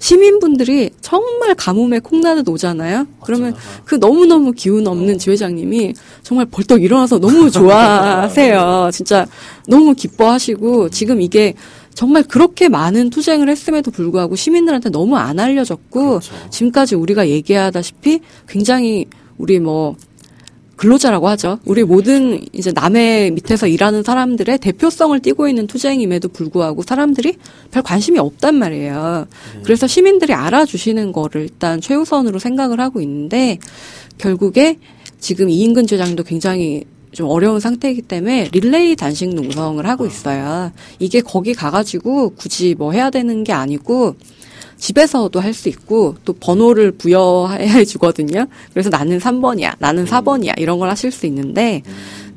시민분들이 0.00 0.90
정말 1.02 1.54
가뭄에 1.54 1.98
콩나듯 1.98 2.48
오잖아요. 2.48 3.06
그러면 3.22 3.54
그 3.84 3.96
너무너무 3.96 4.52
기운 4.52 4.86
없는 4.88 5.18
지회장님이 5.18 5.92
정말 6.22 6.46
벌떡 6.50 6.82
일어나서 6.82 7.18
너무 7.18 7.50
좋아하세요. 7.52 8.90
진짜 8.94 9.26
너무 9.68 9.94
기뻐하시고 9.94 10.88
지금 10.88 11.20
이게 11.20 11.52
정말 12.00 12.22
그렇게 12.22 12.70
많은 12.70 13.10
투쟁을 13.10 13.50
했음에도 13.50 13.90
불구하고 13.90 14.34
시민들한테 14.34 14.88
너무 14.88 15.18
안 15.18 15.38
알려졌고 15.38 16.08
그렇죠. 16.08 16.34
지금까지 16.48 16.94
우리가 16.94 17.28
얘기하다시피 17.28 18.20
굉장히 18.48 19.04
우리 19.36 19.58
뭐 19.58 19.96
근로자라고 20.76 21.28
하죠. 21.28 21.58
우리 21.66 21.84
모든 21.84 22.42
이제 22.54 22.72
남의 22.72 23.32
밑에서 23.32 23.66
일하는 23.66 24.02
사람들의 24.02 24.56
대표성을 24.60 25.20
띠고 25.20 25.46
있는 25.46 25.66
투쟁임에도 25.66 26.30
불구하고 26.30 26.80
사람들이 26.80 27.36
별 27.70 27.82
관심이 27.82 28.18
없단 28.18 28.54
말이에요. 28.54 29.26
그래서 29.62 29.86
시민들이 29.86 30.32
알아주시는 30.32 31.12
거를 31.12 31.42
일단 31.42 31.82
최우선으로 31.82 32.38
생각을 32.38 32.80
하고 32.80 33.02
있는데 33.02 33.58
결국에 34.16 34.78
지금 35.18 35.50
이인근 35.50 35.86
주장도 35.86 36.22
굉장히 36.22 36.86
좀 37.12 37.28
어려운 37.28 37.60
상태이기 37.60 38.02
때문에 38.02 38.48
릴레이 38.52 38.96
단식 38.96 39.34
농성을 39.34 39.84
하고 39.86 40.06
있어요. 40.06 40.72
이게 40.98 41.20
거기 41.20 41.54
가가지고 41.54 42.30
굳이 42.36 42.74
뭐 42.78 42.92
해야 42.92 43.10
되는 43.10 43.42
게 43.44 43.52
아니고 43.52 44.16
집에서도 44.78 45.38
할 45.40 45.52
수 45.52 45.68
있고 45.68 46.14
또 46.24 46.32
번호를 46.32 46.92
부여해 46.92 47.84
주거든요. 47.86 48.46
그래서 48.72 48.88
나는 48.88 49.18
3번이야, 49.18 49.74
나는 49.78 50.06
4번이야 50.06 50.58
이런 50.58 50.78
걸 50.78 50.88
하실 50.88 51.10
수 51.10 51.26
있는데 51.26 51.82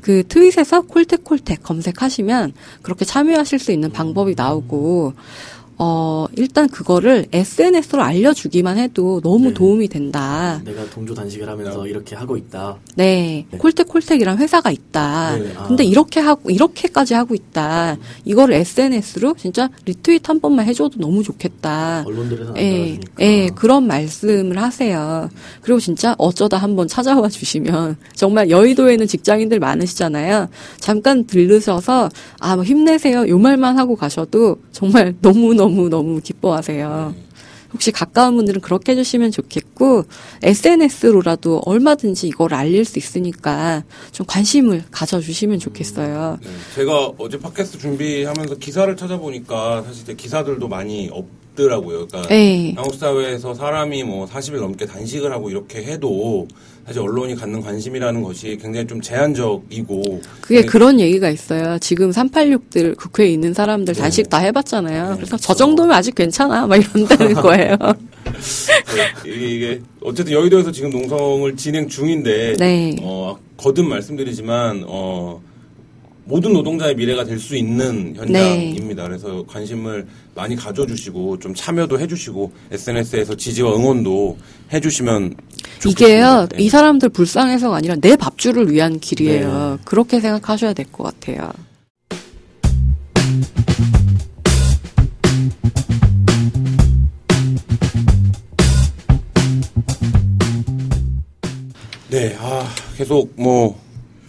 그 0.02 0.24
트윗에서 0.28 0.82
콜택콜택 0.82 1.64
검색하시면 1.64 2.52
그렇게 2.82 3.06
참여하실 3.06 3.60
수 3.60 3.72
있는 3.72 3.92
방법이 3.92 4.34
나오고 4.36 5.14
어, 5.86 6.28
일단 6.38 6.70
그거를 6.70 7.26
SNS로 7.34 8.02
알려주기만 8.02 8.78
해도 8.78 9.20
너무 9.22 9.50
네. 9.50 9.54
도움이 9.54 9.90
된다. 9.90 10.62
내가 10.64 10.90
동조 10.90 11.14
단식을 11.14 11.50
하면서 11.50 11.86
이렇게 11.86 12.16
하고 12.16 12.38
있다. 12.38 12.78
네. 12.96 13.46
네. 13.52 13.58
콜택콜택이란 13.58 14.38
회사가 14.38 14.72
있다. 14.72 15.36
네, 15.38 15.54
아. 15.58 15.68
근데 15.68 15.84
이렇게 15.84 16.22
하고, 16.22 16.50
이렇게까지 16.50 17.16
하고 17.16 17.36
있다. 17.36 17.98
이거를 18.24 18.56
SNS로 18.56 19.36
진짜 19.38 19.70
리트윗 19.84 20.30
한 20.30 20.40
번만 20.40 20.66
해줘도 20.68 21.00
너무 21.00 21.22
좋겠다. 21.22 22.06
언론들에서 22.08 22.52
안 22.52 22.58
예. 22.58 23.00
예, 23.20 23.50
그런 23.54 23.86
말씀을 23.86 24.58
하세요. 24.62 25.30
그리고 25.62 25.82
진짜 25.82 26.16
어쩌다 26.18 26.56
한번 26.56 26.88
찾아와 26.88 27.28
주시면 27.28 27.98
정말 28.16 28.50
여의도에는 28.50 29.06
직장인들 29.06 29.60
많으시잖아요. 29.60 30.48
잠깐 30.80 31.26
들르셔서 31.26 32.10
아, 32.40 32.56
뭐 32.56 32.64
힘내세요. 32.64 33.28
요 33.28 33.38
말만 33.38 33.78
하고 33.78 33.98
가셔도 33.98 34.58
정말 34.72 35.16
너무너무 35.20 35.73
너무 35.90 36.22
기뻐하세요. 36.22 37.16
혹시 37.74 37.92
가까운 37.92 38.36
분들은 38.36 38.62
그렇게 38.62 38.92
해주시면 38.92 39.32
좋겠고 39.32 40.06
SNS로라도 40.44 41.62
얼마든지 41.66 42.28
이걸 42.28 42.54
알릴 42.54 42.86
수 42.86 43.00
있으니까 43.00 43.84
좀 44.12 44.26
관심을 44.28 44.84
가져주시면 44.92 45.60
좋겠어요. 45.60 46.38
네, 46.42 46.50
제가 46.76 47.14
어제 47.18 47.40
팟캐스트 47.40 47.80
준비하면서 47.80 48.56
기사를 48.56 48.96
찾아보니까 48.96 49.82
사실 49.84 50.04
이제 50.04 50.14
기사들도 50.14 50.68
많이 50.68 51.10
없 51.12 51.26
더라고요. 51.56 52.08
그러니까 52.08 52.30
네. 52.30 52.74
한국 52.76 52.96
사회에서 52.96 53.54
사람이 53.54 54.04
뭐 54.04 54.26
40일 54.28 54.60
넘게 54.60 54.86
단식을 54.86 55.32
하고 55.32 55.50
이렇게 55.50 55.84
해도 55.84 56.48
사실 56.86 57.02
언론이 57.02 57.36
갖는 57.36 57.62
관심이라는 57.62 58.24
것이 58.24 58.58
굉장히 58.62 58.86
좀 58.88 59.00
제한적이고 59.00 60.22
그게 60.42 60.62
네, 60.62 60.66
그런 60.66 61.00
얘기가 61.00 61.30
있어요. 61.30 61.78
지금 61.80 62.12
386들 62.12 62.98
국회에 62.98 63.28
있는 63.30 63.54
사람들 63.54 63.94
단식 63.94 64.30
다 64.30 64.40
해봤잖아요. 64.40 65.12
네, 65.12 65.16
그래서 65.16 65.38
저 65.38 65.54
정도면 65.54 65.96
아직 65.96 66.16
괜찮아. 66.16 66.68
막 66.68 66.76
이런다는 66.76 67.34
거예요. 67.42 67.78
네, 68.26 69.32
이게, 69.32 69.56
이게 69.56 69.82
어쨌든 70.02 70.34
여의도에서 70.34 70.72
지금 70.72 70.90
농성을 70.90 71.56
진행 71.56 71.88
중인데 71.88 72.56
네. 72.60 72.96
어, 73.02 73.38
거듭 73.58 73.86
말씀드리지만 73.86 74.84
어, 74.88 75.42
모든 76.26 76.54
노동자의 76.54 76.96
미래가 76.96 77.26
될 77.26 77.38
수 77.40 77.56
있는 77.58 78.14
네. 78.14 78.20
현장입니다. 78.20 79.04
그래서 79.04 79.44
관심을 79.48 80.08
많이 80.36 80.56
가져주시고 80.56 81.40
좀 81.40 81.54
참여도 81.54 82.00
해주시고 82.00 82.52
SNS에서 82.72 83.36
지지와 83.36 83.76
응원도 83.76 84.38
해주시면 84.72 85.36
좋겠습니다. 85.80 85.90
이게요, 86.06 86.48
네. 86.52 86.64
이 86.64 86.70
사람들 86.70 87.10
불쌍해서가 87.10 87.76
아니라 87.76 87.96
내 88.00 88.16
밥줄을 88.16 88.72
위한 88.72 89.00
길이에요. 89.00 89.78
네. 89.78 89.84
그렇게 89.84 90.22
생각하셔야 90.22 90.74
될 90.74 90.86
것 90.94 91.04
같아요. 91.04 91.52
네, 102.10 102.36
아, 102.40 102.68
계속 102.96 103.32
뭐, 103.36 103.80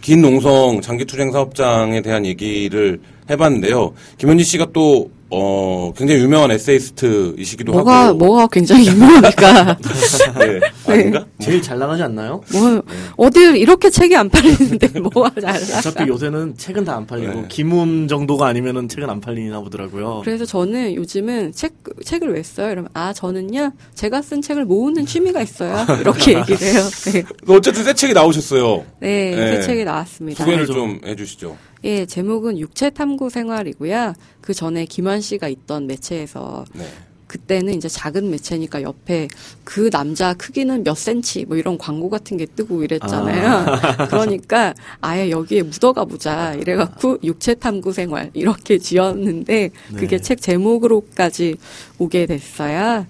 긴 0.04 0.20
농성 0.20 0.82
장기 0.82 1.06
투쟁 1.06 1.32
사업장에 1.32 2.02
대한 2.02 2.26
얘기를 2.26 3.00
해봤는데요. 3.30 3.94
김현지 4.18 4.44
씨가 4.44 4.66
또, 4.74 5.10
어, 5.36 5.92
굉장히 5.96 6.20
유명한 6.22 6.50
에세이스트이시기도 6.52 7.72
뭐가, 7.72 8.06
하고. 8.06 8.18
뭐가 8.18 8.46
굉장히 8.48 8.86
유명하니까. 8.86 9.76
네, 10.38 10.60
아닌가? 10.86 11.26
제일 11.40 11.60
잘 11.60 11.78
나가지 11.78 12.02
않나요? 12.02 12.40
뭐, 12.52 12.82
어딜 13.16 13.56
이렇게 13.56 13.90
책이 13.90 14.14
안 14.16 14.28
팔리는데 14.28 15.00
뭐가 15.00 15.32
잘 15.40 15.56
어차피 15.56 15.98
나가. 16.00 16.06
요새는 16.08 16.56
책은 16.56 16.84
다 16.84 16.94
안 16.94 17.06
팔리고 17.06 17.32
네. 17.32 17.46
김훈 17.48 18.06
정도가 18.06 18.46
아니면은 18.46 18.88
책은 18.88 19.10
안 19.10 19.20
팔리나 19.20 19.60
보더라고요. 19.62 20.20
그래서 20.24 20.44
저는 20.44 20.94
요즘은 20.94 21.50
책, 21.52 21.72
책을 22.04 22.32
왜 22.34 22.42
써요? 22.44 22.70
이러면, 22.70 22.88
아, 22.94 23.12
저는요, 23.12 23.72
제가 23.94 24.22
쓴 24.22 24.40
책을 24.42 24.64
모으는 24.64 25.04
취미가 25.06 25.42
있어요. 25.42 25.74
이렇게 26.00 26.38
얘기를 26.38 26.62
해요. 26.62 26.82
네, 27.12 27.24
어쨌든 27.48 27.82
새 27.82 27.92
책이 27.94 28.12
나오셨어요. 28.14 28.84
네, 29.00 29.34
네. 29.34 29.56
새 29.56 29.62
책이 29.62 29.84
나왔습니다. 29.84 30.44
소개를 30.44 30.66
좀 30.66 31.00
해주시죠. 31.04 31.56
예, 31.84 32.06
제목은 32.06 32.58
육체 32.58 32.90
탐구 32.90 33.30
생활이고요. 33.30 34.14
그 34.40 34.54
전에 34.54 34.86
김환 34.86 35.20
씨가 35.20 35.48
있던 35.48 35.86
매체에서 35.86 36.64
네. 36.72 36.84
그때는 37.26 37.74
이제 37.74 37.88
작은 37.88 38.30
매체니까 38.30 38.82
옆에 38.82 39.28
그 39.64 39.90
남자 39.90 40.34
크기는 40.34 40.84
몇 40.84 40.96
센치 40.96 41.44
뭐 41.44 41.56
이런 41.56 41.76
광고 41.76 42.08
같은 42.08 42.36
게 42.36 42.46
뜨고 42.46 42.84
이랬잖아요. 42.84 43.66
그러니까 44.08 44.72
아예 45.00 45.30
여기에 45.30 45.62
묻어가 45.62 46.04
보자 46.04 46.54
이래갖고 46.54 47.18
육체 47.24 47.54
탐구 47.54 47.92
생활 47.92 48.30
이렇게 48.34 48.78
지었는데 48.78 49.70
그게 49.96 50.16
네. 50.16 50.22
책 50.22 50.40
제목으로까지 50.40 51.56
오게 51.98 52.26
됐어요. 52.26 53.06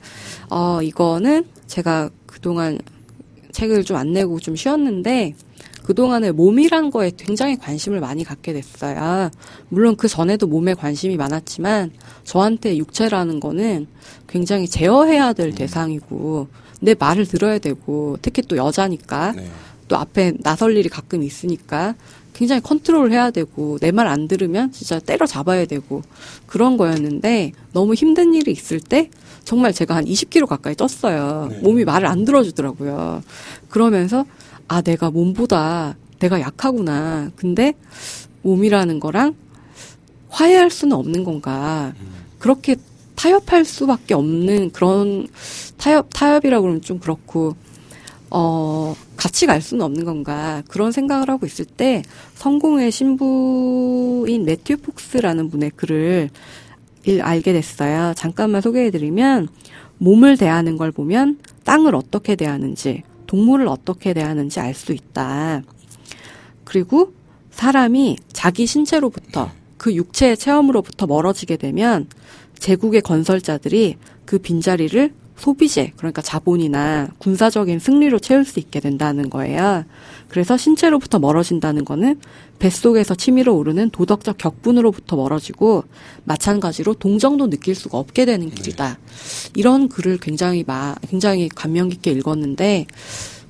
어 0.49 0.81
이거는 0.83 1.45
제가 1.67 2.11
그동안 2.27 2.79
책을 3.53 3.85
좀 3.85 3.97
안 3.97 4.13
내고 4.13 4.41
좀 4.41 4.57
쉬었는데 4.57 5.35
그동안에 5.85 6.33
몸이란 6.33 6.91
거에 6.91 7.13
굉장히 7.17 7.57
관심을 7.57 8.01
많이 8.01 8.25
갖게 8.25 8.53
됐어요. 8.53 9.31
물론 9.69 9.97
그 9.97 10.09
전에도 10.09 10.47
몸에 10.47 10.75
관심이 10.75 11.17
많았지만 11.17 11.93
저한테 12.25 12.77
육체라는 12.79 13.39
거는 13.39 13.87
굉장히 14.27 14.67
제어해야 14.67 15.33
될 15.35 15.55
대상이고 15.55 16.49
내 16.81 16.95
말을 16.99 17.27
들어야 17.27 17.59
되고 17.59 18.17
특히 18.23 18.43
또 18.43 18.57
여자니까 18.57 19.33
네. 19.37 19.47
또 19.89 19.97
앞에 19.97 20.33
나설 20.41 20.77
일이 20.77 20.89
가끔 20.89 21.23
있으니까 21.23 21.95
굉장히 22.33 22.61
컨트롤을 22.63 23.13
해야 23.13 23.31
되고 23.31 23.79
내 23.79 23.93
말 23.93 24.09
안 24.09 24.27
들으면 24.27 24.73
진짜 24.73 24.99
때려 24.99 25.27
잡아야 25.27 25.67
되고 25.67 26.03
그런 26.47 26.77
거였는데 26.79 27.53
너무 27.73 27.95
힘든 27.95 28.35
일이 28.35 28.51
있을 28.51 28.81
때 28.81 29.11
정말 29.45 29.73
제가 29.75 29.95
한 29.95 30.07
20kg 30.07 30.47
가까이 30.47 30.75
쪘어요. 30.75 31.49
네. 31.51 31.59
몸이 31.59 31.85
말을 31.85 32.09
안 32.09 32.25
들어주더라고요. 32.25 33.23
그러면서 33.69 34.25
아 34.69 34.83
내가 34.83 35.11
몸보다 35.11 35.97
내가 36.19 36.41
약하구나. 36.41 37.31
근데 37.37 37.75
몸이라는 38.43 39.01
거랑 39.01 39.35
화해할 40.29 40.71
수는 40.71 40.97
없는 40.97 41.25
건가. 41.25 41.93
그렇게 42.39 42.77
타협할 43.15 43.65
수밖에 43.65 44.15
없는 44.15 44.71
그런 44.73 45.27
타협 45.77 46.09
타협이라고 46.13 46.63
그러면 46.63 46.83
좀 46.83 46.99
그렇고 46.99 47.55
어, 48.37 48.97
같이 49.17 49.47
갈 49.47 49.63
수는 49.63 49.85
없는 49.85 50.05
건가. 50.05 50.63
그런 50.67 50.91
생각을 50.91 51.31
하고 51.31 51.47
있을 51.47 51.65
때, 51.65 52.03
성공의 52.35 52.91
신부인 52.91 54.45
매튜 54.45 54.77
폭스라는 54.77 55.51
분의 55.51 55.71
글을 55.77 56.31
일, 57.05 57.23
알게 57.23 57.53
됐어요. 57.53 58.13
잠깐만 58.17 58.61
소개해드리면, 58.61 59.49
몸을 59.99 60.37
대하는 60.37 60.77
걸 60.77 60.91
보면 60.91 61.39
땅을 61.63 61.95
어떻게 61.95 62.35
대하는지, 62.35 63.05
동물을 63.27 63.67
어떻게 63.69 64.13
대하는지 64.13 64.61
알 64.61 64.75
수 64.75 64.93
있다. 64.93 65.63
그리고 66.65 67.13
사람이 67.51 68.19
자기 68.33 68.67
신체로부터 68.67 69.51
그 69.79 69.95
육체의 69.95 70.37
체험으로부터 70.37 71.07
멀어지게 71.07 71.57
되면 71.57 72.09
제국의 72.59 73.03
건설자들이 73.03 73.97
그 74.25 74.39
빈자리를 74.39 75.13
소비재, 75.37 75.93
그러니까 75.97 76.23
자본이나 76.23 77.09
군사적인 77.19 77.79
승리로 77.79 78.19
채울 78.21 78.45
수 78.45 78.59
있게 78.61 78.81
된다는 78.81 79.31
거예요. 79.31 79.85
그래서 80.29 80.57
신체로부터 80.57 81.19
멀어진다는 81.19 81.85
거는 81.85 82.21
뱃속에서 82.59 83.15
치밀어 83.15 83.53
오르는 83.53 83.91
도덕적 83.91 84.39
격분으로부터 84.39 85.17
멀어지고 85.17 85.85
마찬가지로 86.25 86.95
동정도 86.95 87.51
느낄 87.51 87.75
수가 87.75 87.99
없게 87.99 88.25
되는 88.25 88.49
길이다. 88.51 88.99
이런 89.57 89.89
글을 89.89 90.19
굉장히 90.19 90.65
마, 90.67 90.95
굉장히 91.09 91.49
감명 91.49 91.89
깊게 91.89 92.13
읽었는데 92.13 92.87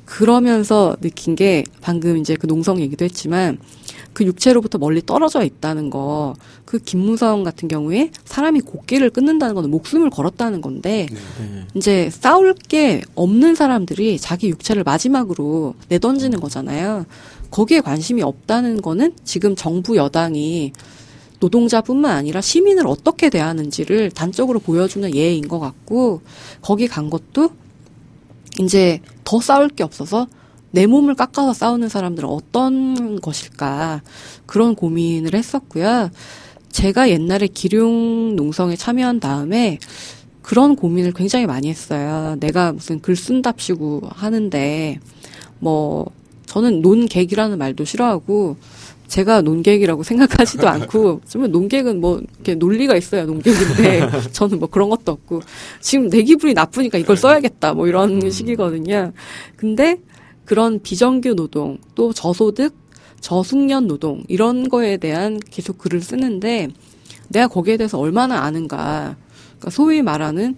그러면서 0.05 0.97
느낀 1.01 1.35
게 1.35 1.65
방금 1.81 2.17
이제 2.17 2.37
그 2.37 2.47
농성 2.47 2.81
얘기도 2.81 3.05
했지만 3.05 3.59
그 4.15 4.25
육체로부터 4.25 4.79
멀리 4.79 5.05
떨어져 5.05 5.45
있다는 5.45 5.91
거. 5.91 6.35
그 6.65 6.79
김무성 6.79 7.43
같은 7.43 7.69
경우에 7.69 8.11
사람이 8.25 8.61
곡기를 8.61 9.11
끊는다는 9.11 9.55
건 9.55 9.71
목숨을 9.71 10.09
걸었다는 10.09 10.61
건데 10.61 11.09
네. 11.11 11.67
이제 11.75 12.09
싸울 12.11 12.55
게 12.55 13.03
없는 13.15 13.55
사람들이 13.55 14.19
자기 14.19 14.49
육체를 14.49 14.85
마지막으로 14.85 15.75
내던지는 15.89 16.41
거잖아요. 16.41 17.05
거기에 17.51 17.81
관심이 17.81 18.23
없다는 18.23 18.81
거는 18.81 19.13
지금 19.25 19.55
정부 19.55 19.97
여당이 19.97 20.73
노동자뿐만 21.41 22.11
아니라 22.17 22.41
시민을 22.41 22.87
어떻게 22.87 23.29
대하는지를 23.29 24.11
단적으로 24.13 24.61
보여주는 24.61 25.15
예인 25.15 25.47
것 25.47 25.59
같고 25.59 26.23
거기 26.63 26.89
간 26.89 27.11
것도 27.11 27.51
이제 28.61 29.01
더 29.25 29.41
싸울 29.41 29.69
게 29.69 29.83
없어서 29.83 30.27
내 30.75 30.87
몸을 30.89 31.15
깎아서 31.15 31.53
싸우는 31.53 31.89
사람들은 31.89 32.29
어떤 32.29 33.21
것일까 33.21 34.03
그런 34.45 34.75
고민을 34.75 35.33
했었고요. 35.35 36.11
제가 36.69 37.11
옛날에 37.11 37.47
기룡 37.47 38.35
농성에 38.35 38.75
참여한 38.75 39.21
다음에 39.21 39.79
그런 40.43 40.75
고민을 40.75 41.13
굉장히 41.13 41.47
많이 41.47 41.69
했어요. 41.69 42.35
내가 42.41 42.73
무슨 42.73 43.01
글 43.01 43.15
쓴답시고 43.15 44.03
하는데 44.11 44.99
뭐 45.61 46.07
저는 46.47 46.83
논객이라는 46.83 47.57
말도 47.57 47.85
싫어하고 47.85 48.57
제가 49.07 49.43
논객이라고 49.43 50.03
생각하지도 50.05 50.69
않고 50.69 51.21
좀 51.29 51.49
논객은 51.53 52.01
뭐 52.01 52.21
이렇게 52.35 52.57
논리가 52.57 52.97
있어야 52.97 53.27
논객인데 53.27 54.11
저는 54.35 54.59
뭐 54.59 54.69
그런 54.69 54.91
것도 54.91 55.13
없고 55.13 55.41
지금 55.81 56.11
내 56.11 56.23
기분이 56.25 56.53
나쁘니까 56.53 56.99
이걸 56.99 57.17
써야겠다 57.17 57.75
뭐 57.75 57.87
이런 57.87 58.29
식이거든요. 58.29 59.13
근데 59.55 60.01
그런 60.45 60.81
비정규 60.81 61.35
노동 61.35 61.79
또 61.95 62.13
저소득 62.13 62.75
저숙련 63.21 63.87
노동 63.87 64.23
이런 64.29 64.69
거에 64.69 64.97
대한 64.97 65.41
계속 65.51 65.79
글을 65.79 66.03
쓰는데 66.03 66.69
내가 67.29 67.49
거기에 67.49 67.77
대해서 67.77 67.99
얼마나 67.99 68.43
아는가 68.43 69.17
그러니까 69.59 69.71
소위 69.71 70.03
말하는 70.03 70.57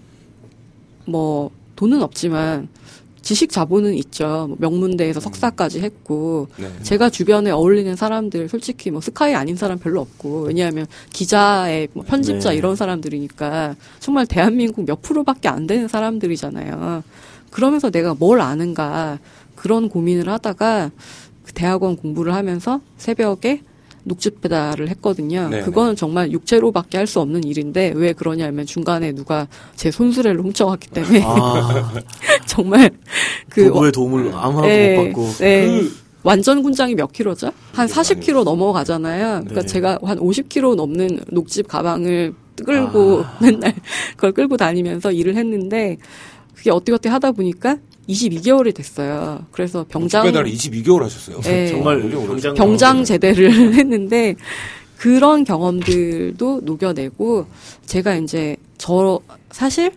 뭐 1.04 1.50
돈은 1.76 2.02
없지만 2.02 2.68
지식 3.26 3.50
자본은 3.50 3.94
있죠. 3.94 4.46
뭐 4.48 4.56
명문대에서 4.60 5.18
석사까지 5.18 5.80
했고 5.80 6.46
네. 6.58 6.70
제가 6.82 7.10
주변에 7.10 7.50
어울리는 7.50 7.96
사람들 7.96 8.48
솔직히 8.48 8.92
뭐 8.92 9.00
스카이 9.00 9.34
아닌 9.34 9.56
사람 9.56 9.78
별로 9.80 10.00
없고 10.00 10.42
왜냐하면 10.42 10.86
기자의 11.12 11.88
뭐 11.92 12.04
편집자 12.04 12.50
네. 12.50 12.56
이런 12.56 12.76
사람들이니까 12.76 13.74
정말 13.98 14.26
대한민국 14.26 14.86
몇 14.86 15.02
프로밖에 15.02 15.48
안 15.48 15.66
되는 15.66 15.88
사람들이잖아요. 15.88 17.02
그러면서 17.50 17.90
내가 17.90 18.14
뭘 18.14 18.40
아는가 18.40 19.18
그런 19.56 19.88
고민을 19.88 20.28
하다가 20.28 20.90
그 21.44 21.52
대학원 21.52 21.96
공부를 21.96 22.34
하면서 22.34 22.80
새벽에 22.96 23.62
녹즙 24.04 24.40
배달을 24.40 24.88
했거든요. 24.90 25.48
네네. 25.48 25.64
그거는 25.64 25.96
정말 25.96 26.30
육체로밖에 26.30 26.96
할 26.96 27.06
수 27.08 27.18
없는 27.20 27.42
일인데 27.42 27.92
왜 27.96 28.12
그러냐면 28.12 28.64
중간에 28.64 29.10
누가 29.12 29.48
제 29.74 29.90
손수레를 29.90 30.40
훔쳐갔기 30.42 30.90
때문에 30.90 31.22
아, 31.24 31.92
정말 32.46 32.90
그 33.48 33.64
부부의 33.64 33.90
도움을 33.92 34.30
아무나도 34.32 34.66
네, 34.68 34.96
못 34.96 35.04
받고. 35.06 35.32
네. 35.38 35.66
그- 35.66 35.96
완전 36.22 36.62
군장이 36.62 36.94
몇 36.96 37.12
킬로죠? 37.12 37.52
한 37.72 37.86
그게 37.88 38.00
40킬로 38.00 38.42
넘어가잖아요. 38.44 39.40
그러니까 39.42 39.60
네. 39.62 39.66
제가 39.66 39.98
한 40.02 40.18
50킬로 40.18 40.74
넘는 40.74 41.20
녹집 41.30 41.68
가방을 41.68 42.34
끌고 42.64 43.24
맨날 43.40 43.74
그걸 44.16 44.32
끌고 44.32 44.56
다니면서 44.56 45.12
일을 45.12 45.36
했는데 45.36 45.96
그게 46.54 46.70
어떻게 46.70 46.92
어떻게 46.92 47.08
하다 47.10 47.32
보니까 47.32 47.76
22개월이 48.08 48.74
됐어요. 48.74 49.44
그래서 49.50 49.84
병장 49.88 50.24
배달을 50.24 50.50
22개월 50.52 51.00
하셨어요. 51.02 51.40
네. 51.40 51.66
정말 51.72 52.00
병장- 52.02 52.54
병장 52.54 53.04
제대를 53.04 53.50
했는데 53.74 54.34
그런 54.96 55.44
경험들도 55.44 56.60
녹여내고 56.64 57.46
제가 57.86 58.16
이제 58.16 58.56
저 58.78 59.20
사실 59.50 59.92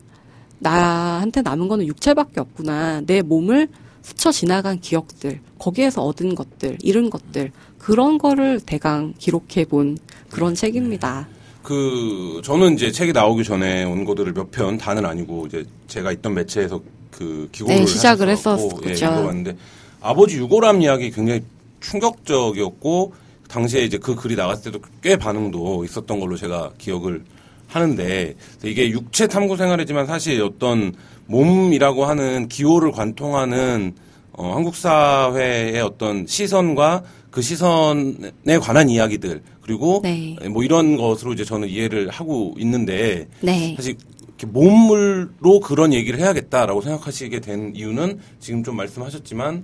나한테 0.59 1.41
남은 1.41 1.67
거는 1.67 1.87
육체밖에 1.87 2.41
없구나. 2.41 3.01
내 3.05 3.21
몸을 3.21 3.67
스쳐 4.01 4.31
지나간 4.31 4.79
기억들, 4.79 5.39
거기에서 5.59 6.01
얻은 6.03 6.35
것들, 6.35 6.77
잃은 6.81 7.09
것들 7.09 7.51
그런 7.77 8.17
거를 8.17 8.59
대강 8.65 9.13
기록해 9.17 9.65
본 9.69 9.97
그런 10.29 10.55
책입니다. 10.55 11.27
그 11.63 12.41
저는 12.43 12.73
이제 12.73 12.91
책이 12.91 13.13
나오기 13.13 13.43
전에 13.43 13.83
원고들을 13.83 14.33
몇 14.33 14.49
편 14.51 14.77
다는 14.77 15.05
아니고 15.05 15.45
이제 15.47 15.65
제가 15.87 16.11
있던 16.13 16.33
매체에서 16.33 16.81
그 17.19 17.49
기고를 17.51 17.79
네, 17.79 17.86
시작을 17.86 18.29
했었고, 18.29 18.79
예, 18.86 18.91
했었죠. 18.91 19.05
읽어봤는데 19.08 19.58
아버지 19.99 20.38
유골함 20.38 20.82
이야기 20.82 21.12
굉장히 21.12 21.41
충격적이었고 21.82 23.13
당시에 23.49 23.84
이제 23.84 23.97
그 23.97 24.15
글이 24.15 24.38
나갔을 24.38 24.71
때도 24.71 24.86
꽤 25.01 25.17
반응도 25.17 25.84
있었던 25.84 26.17
걸로 26.21 26.38
제가 26.38 26.71
기억을 26.77 27.25
하는데 27.67 28.36
이게 28.63 28.89
육체 28.89 29.27
탐구 29.27 29.58
생활이지만 29.58 30.08
사실 30.08 30.41
어떤 30.41 30.93
몸이라고 31.25 32.05
하는 32.05 32.47
기호를 32.47 32.93
관통하는 32.93 33.95
어, 34.32 34.53
한국 34.55 34.77
사회의 34.77 35.82
어떤 35.82 36.25
시선과 36.25 37.03
그 37.32 37.41
시선에 37.41 38.58
관한 38.62 38.89
이야기들 38.89 39.41
그리고 39.62 39.99
네. 40.03 40.38
뭐 40.49 40.63
이런 40.63 40.95
것으로 40.95 41.34
이제 41.34 41.43
저는 41.43 41.67
이해를 41.67 42.10
하고 42.10 42.55
있는데 42.58 43.27
네. 43.41 43.73
사실 43.75 43.97
몸물로 44.45 45.60
그런 45.63 45.93
얘기를 45.93 46.19
해야겠다라고 46.19 46.82
생각하시게 46.82 47.39
된 47.41 47.73
이유는 47.75 48.19
지금 48.39 48.63
좀 48.63 48.75
말씀하셨지만 48.78 49.63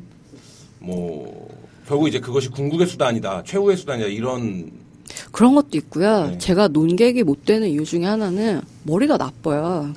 뭐 0.80 1.48
결국 1.88 2.08
이제 2.08 2.20
그것이 2.20 2.50
궁극의 2.50 2.88
수단이다 2.88 3.44
최후의 3.46 3.78
수단이다 3.78 4.08
이런 4.08 4.72
그런 5.32 5.54
것도 5.54 5.70
있고요. 5.74 6.30
네. 6.32 6.38
제가 6.40 6.68
논객이 6.70 7.24
못 7.24 7.46
되는 7.46 7.68
이유 7.68 7.86
중에 7.86 8.06
하나는 8.06 8.62
머리가 8.84 9.18
나빠요. 9.18 9.94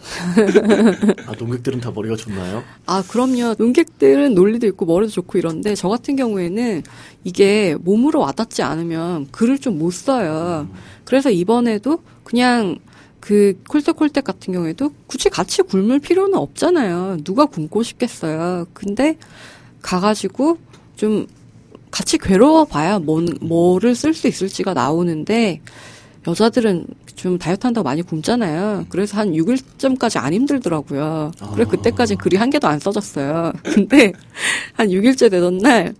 아, 1.26 1.32
농객들은 1.38 1.80
다 1.80 1.90
머리가 1.90 2.14
좋나요? 2.16 2.62
아, 2.86 3.02
그럼요. 3.08 3.54
논객들은 3.58 4.34
논리도 4.34 4.66
있고 4.68 4.84
머리도 4.84 5.10
좋고 5.10 5.38
이런데 5.38 5.74
저 5.74 5.88
같은 5.88 6.14
경우에는 6.16 6.82
이게 7.24 7.74
몸으로 7.80 8.20
와닿지 8.20 8.62
않으면 8.62 9.28
글을 9.30 9.58
좀 9.58 9.78
못 9.78 9.92
써요. 9.92 10.68
그래서 11.04 11.30
이번에도 11.30 12.00
그냥 12.24 12.78
그 13.20 13.60
콜tek콜텍 13.68 14.24
같은 14.24 14.52
경우에도 14.52 14.92
굳이 15.06 15.28
같이 15.28 15.62
굶을 15.62 15.98
필요는 15.98 16.34
없잖아요. 16.34 17.18
누가 17.24 17.46
굶고 17.46 17.82
싶겠어요. 17.82 18.66
근데 18.72 19.18
가가지고 19.82 20.58
좀 20.96 21.26
같이 21.90 22.18
괴로워 22.18 22.64
봐야 22.64 22.98
뭐, 22.98 23.24
뭐를 23.40 23.94
쓸 23.94 24.14
수 24.14 24.28
있을지가 24.28 24.74
나오는데 24.74 25.60
여자들은 26.26 26.86
좀 27.16 27.38
다이어트 27.38 27.66
한다고 27.66 27.84
많이 27.84 28.02
굶잖아요. 28.02 28.86
그래서 28.90 29.16
한 29.16 29.32
6일쯤까지 29.32 30.18
안 30.22 30.32
힘들더라고요. 30.34 31.32
그래 31.54 31.64
아. 31.66 31.68
그때까지 31.68 32.16
글이 32.16 32.36
한 32.36 32.50
개도 32.50 32.68
안 32.68 32.78
써졌어요. 32.78 33.52
근데 33.64 34.12
한 34.74 34.88
6일째 34.88 35.30
되던 35.30 35.58
날 35.58 35.94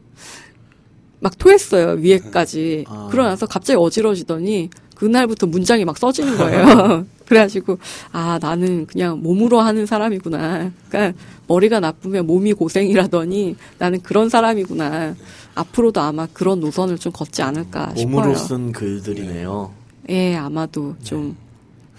막 1.21 1.37
토했어요 1.39 2.01
위에까지. 2.01 2.85
아. 2.89 3.09
그러고 3.11 3.29
나서 3.29 3.47
갑자기 3.47 3.77
어지러지더니 3.77 4.71
그날부터 4.99 5.47
문장이 5.47 5.85
막 5.85 5.97
써지는 5.97 6.37
거예요. 6.37 7.07
그래가지고 7.27 7.79
아 8.11 8.39
나는 8.43 8.87
그냥 8.87 9.21
몸으로 9.23 9.61
하는 9.61 9.87
사람이구나. 9.87 10.73
그러니까 10.89 11.19
머리가 11.47 11.79
나쁘면 11.79 12.27
몸이 12.27 12.55
고생이라더니 12.55 13.57
나는 13.79 14.01
그런 14.01 14.29
사람이구나. 14.29 15.15
앞으로도 15.55 16.01
아마 16.01 16.27
그런 16.33 16.61
노선을 16.61 16.99
좀 16.99 17.13
걷지 17.13 17.43
않을까 17.43 17.93
몸으로 17.97 18.35
싶어요. 18.35 18.35
쓴 18.35 18.73
글들이네요. 18.73 19.73
예, 20.11 20.35
아마도 20.35 20.97
좀 21.05 21.37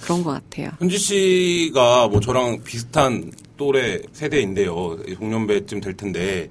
그런 0.02 0.24
것 0.24 0.32
같아요. 0.32 0.72
현지 0.80 0.98
씨가 0.98 2.10
뭐 2.10 2.20
저랑 2.20 2.64
비슷한 2.64 3.32
또래 3.56 4.02
세대인데요. 4.12 4.98
동년배쯤 5.18 5.82
될 5.82 5.96
텐데 5.96 6.50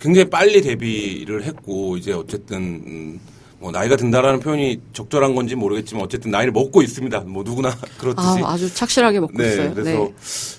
굉장히 0.00 0.28
빨리 0.30 0.62
데뷔를 0.62 1.44
했고 1.44 1.96
이제 1.96 2.12
어쨌든 2.12 2.56
음, 2.86 3.20
뭐 3.64 3.72
나이가 3.72 3.96
든다라는 3.96 4.40
표현이 4.40 4.78
적절한 4.92 5.34
건지 5.34 5.54
모르겠지만 5.54 6.04
어쨌든 6.04 6.30
나이를 6.30 6.52
먹고 6.52 6.82
있습니다. 6.82 7.20
뭐 7.20 7.42
누구나 7.42 7.70
그렇듯이. 7.98 8.28
아, 8.44 8.52
아주 8.52 8.72
착실하게 8.74 9.20
먹고 9.20 9.38
네, 9.38 9.48
있어요. 9.48 9.72
그래서 9.72 9.90
네. 9.90 10.12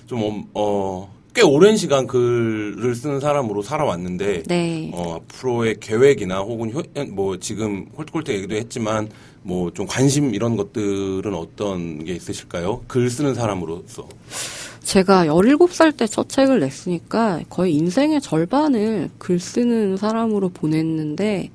좀 0.07 0.23
어, 0.23 0.43
어, 0.55 1.13
꽤 1.35 1.43
오랜 1.43 1.77
시간 1.77 2.07
글을 2.07 2.95
쓰는 2.95 3.19
사람으로 3.19 3.61
살아왔는데 3.61 4.41
네. 4.47 4.89
어, 4.95 5.17
앞으로의 5.21 5.75
계획이나 5.79 6.39
혹은 6.39 6.73
효, 6.73 6.81
뭐 7.11 7.37
지금 7.37 7.85
홀트콜트 7.95 8.31
얘기도 8.31 8.55
했지만 8.55 9.09
뭐 9.43 9.69
좀 9.69 9.85
관심 9.85 10.33
이런 10.33 10.57
것들은 10.57 11.31
어떤 11.35 12.03
게 12.05 12.13
있으실까요? 12.15 12.85
글 12.87 13.11
쓰는 13.11 13.35
사람으로서. 13.35 14.07
제가 14.81 15.25
17살 15.27 15.95
때 15.95 16.07
첫 16.07 16.27
책을 16.29 16.59
냈으니까 16.59 17.41
거의 17.51 17.75
인생의 17.75 18.21
절반을 18.21 19.11
글 19.19 19.39
쓰는 19.39 19.97
사람으로 19.97 20.49
보냈는데, 20.49 21.51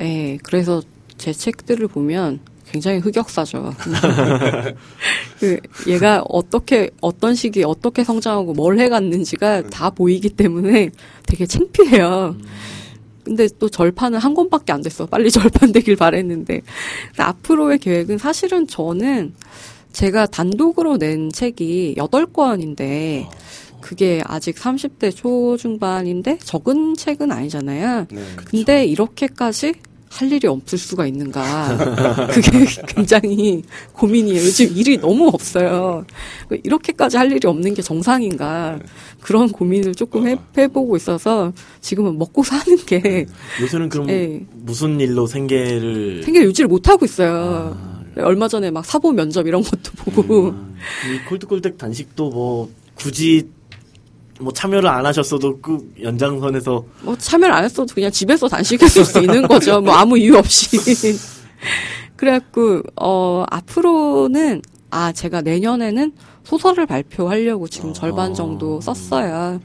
예, 0.00 0.38
그래서 0.42 0.82
제 1.18 1.32
책들을 1.32 1.86
보면 1.88 2.40
굉장히 2.70 2.98
흑역사죠. 2.98 3.74
그 5.38 5.58
얘가 5.86 6.22
어떻게 6.28 6.90
어떤 7.02 7.34
시기에 7.34 7.64
어떻게 7.64 8.02
성장하고 8.02 8.54
뭘 8.54 8.78
해갔는지가 8.78 9.68
다 9.68 9.90
보이기 9.90 10.30
때문에 10.30 10.90
되게 11.26 11.44
창피해요. 11.44 12.36
근데 13.24 13.48
또 13.58 13.68
절판은 13.68 14.18
한 14.18 14.34
권밖에 14.34 14.72
안 14.72 14.82
됐어. 14.82 15.06
빨리 15.06 15.30
절판되길 15.30 15.96
바랬는데. 15.96 16.62
앞으로의 17.18 17.78
계획은 17.78 18.18
사실은 18.18 18.66
저는 18.66 19.34
제가 19.92 20.26
단독으로 20.26 20.96
낸 20.96 21.30
책이 21.30 21.96
8권인데 21.98 23.28
그게 23.82 24.22
아직 24.24 24.56
30대 24.56 25.14
초중반인데 25.14 26.38
적은 26.38 26.94
책은 26.94 27.30
아니잖아요. 27.30 28.06
네. 28.10 28.22
근데 28.46 28.86
이렇게까지 28.86 29.74
할 30.12 30.30
일이 30.30 30.46
없을 30.46 30.78
수가 30.78 31.06
있는가. 31.06 32.28
그게 32.30 32.66
굉장히 32.86 33.62
고민이에요. 33.94 34.42
요즘 34.42 34.76
일이 34.76 34.98
너무 34.98 35.28
없어요. 35.28 36.04
이렇게까지 36.62 37.16
할 37.16 37.32
일이 37.32 37.46
없는 37.48 37.72
게 37.72 37.80
정상인가. 37.80 38.78
그런 39.20 39.48
고민을 39.48 39.94
조금 39.94 40.26
해, 40.28 40.36
해보고 40.56 40.96
있어서 40.96 41.52
지금은 41.80 42.18
먹고 42.18 42.42
사는 42.42 42.76
게 42.84 43.26
요새는 43.62 43.88
그럼 43.88 44.10
예. 44.10 44.44
무슨 44.52 45.00
일로 45.00 45.26
생계를 45.26 46.22
생계 46.24 46.42
유지를 46.42 46.68
못하고 46.68 47.06
있어요. 47.06 47.76
얼마 48.16 48.48
전에 48.48 48.70
막 48.70 48.84
사보 48.84 49.12
면접 49.12 49.46
이런 49.46 49.62
것도 49.62 49.92
보고. 49.96 50.48
이 50.48 51.26
콜드콜덱 51.28 51.78
단식도 51.78 52.28
뭐 52.28 52.68
굳이 52.94 53.48
뭐 54.42 54.52
참여를 54.52 54.88
안 54.88 55.06
하셨어도 55.06 55.60
그 55.60 55.92
연장선에서 56.02 56.84
뭐 57.02 57.16
참여를 57.16 57.54
안 57.54 57.64
했어도 57.64 57.94
그냥 57.94 58.10
집에서 58.10 58.48
단식했을 58.48 59.04
수 59.04 59.18
있는 59.20 59.46
거죠. 59.46 59.80
뭐 59.80 59.94
아무 59.94 60.18
이유 60.18 60.36
없이. 60.36 60.76
그래갖고 62.16 62.82
어 63.00 63.44
앞으로는 63.50 64.62
아 64.90 65.12
제가 65.12 65.40
내년에는 65.42 66.12
소설을 66.44 66.86
발표하려고 66.86 67.68
지금 67.68 67.94
절반 67.94 68.34
정도 68.34 68.80
썼어요. 68.80 69.60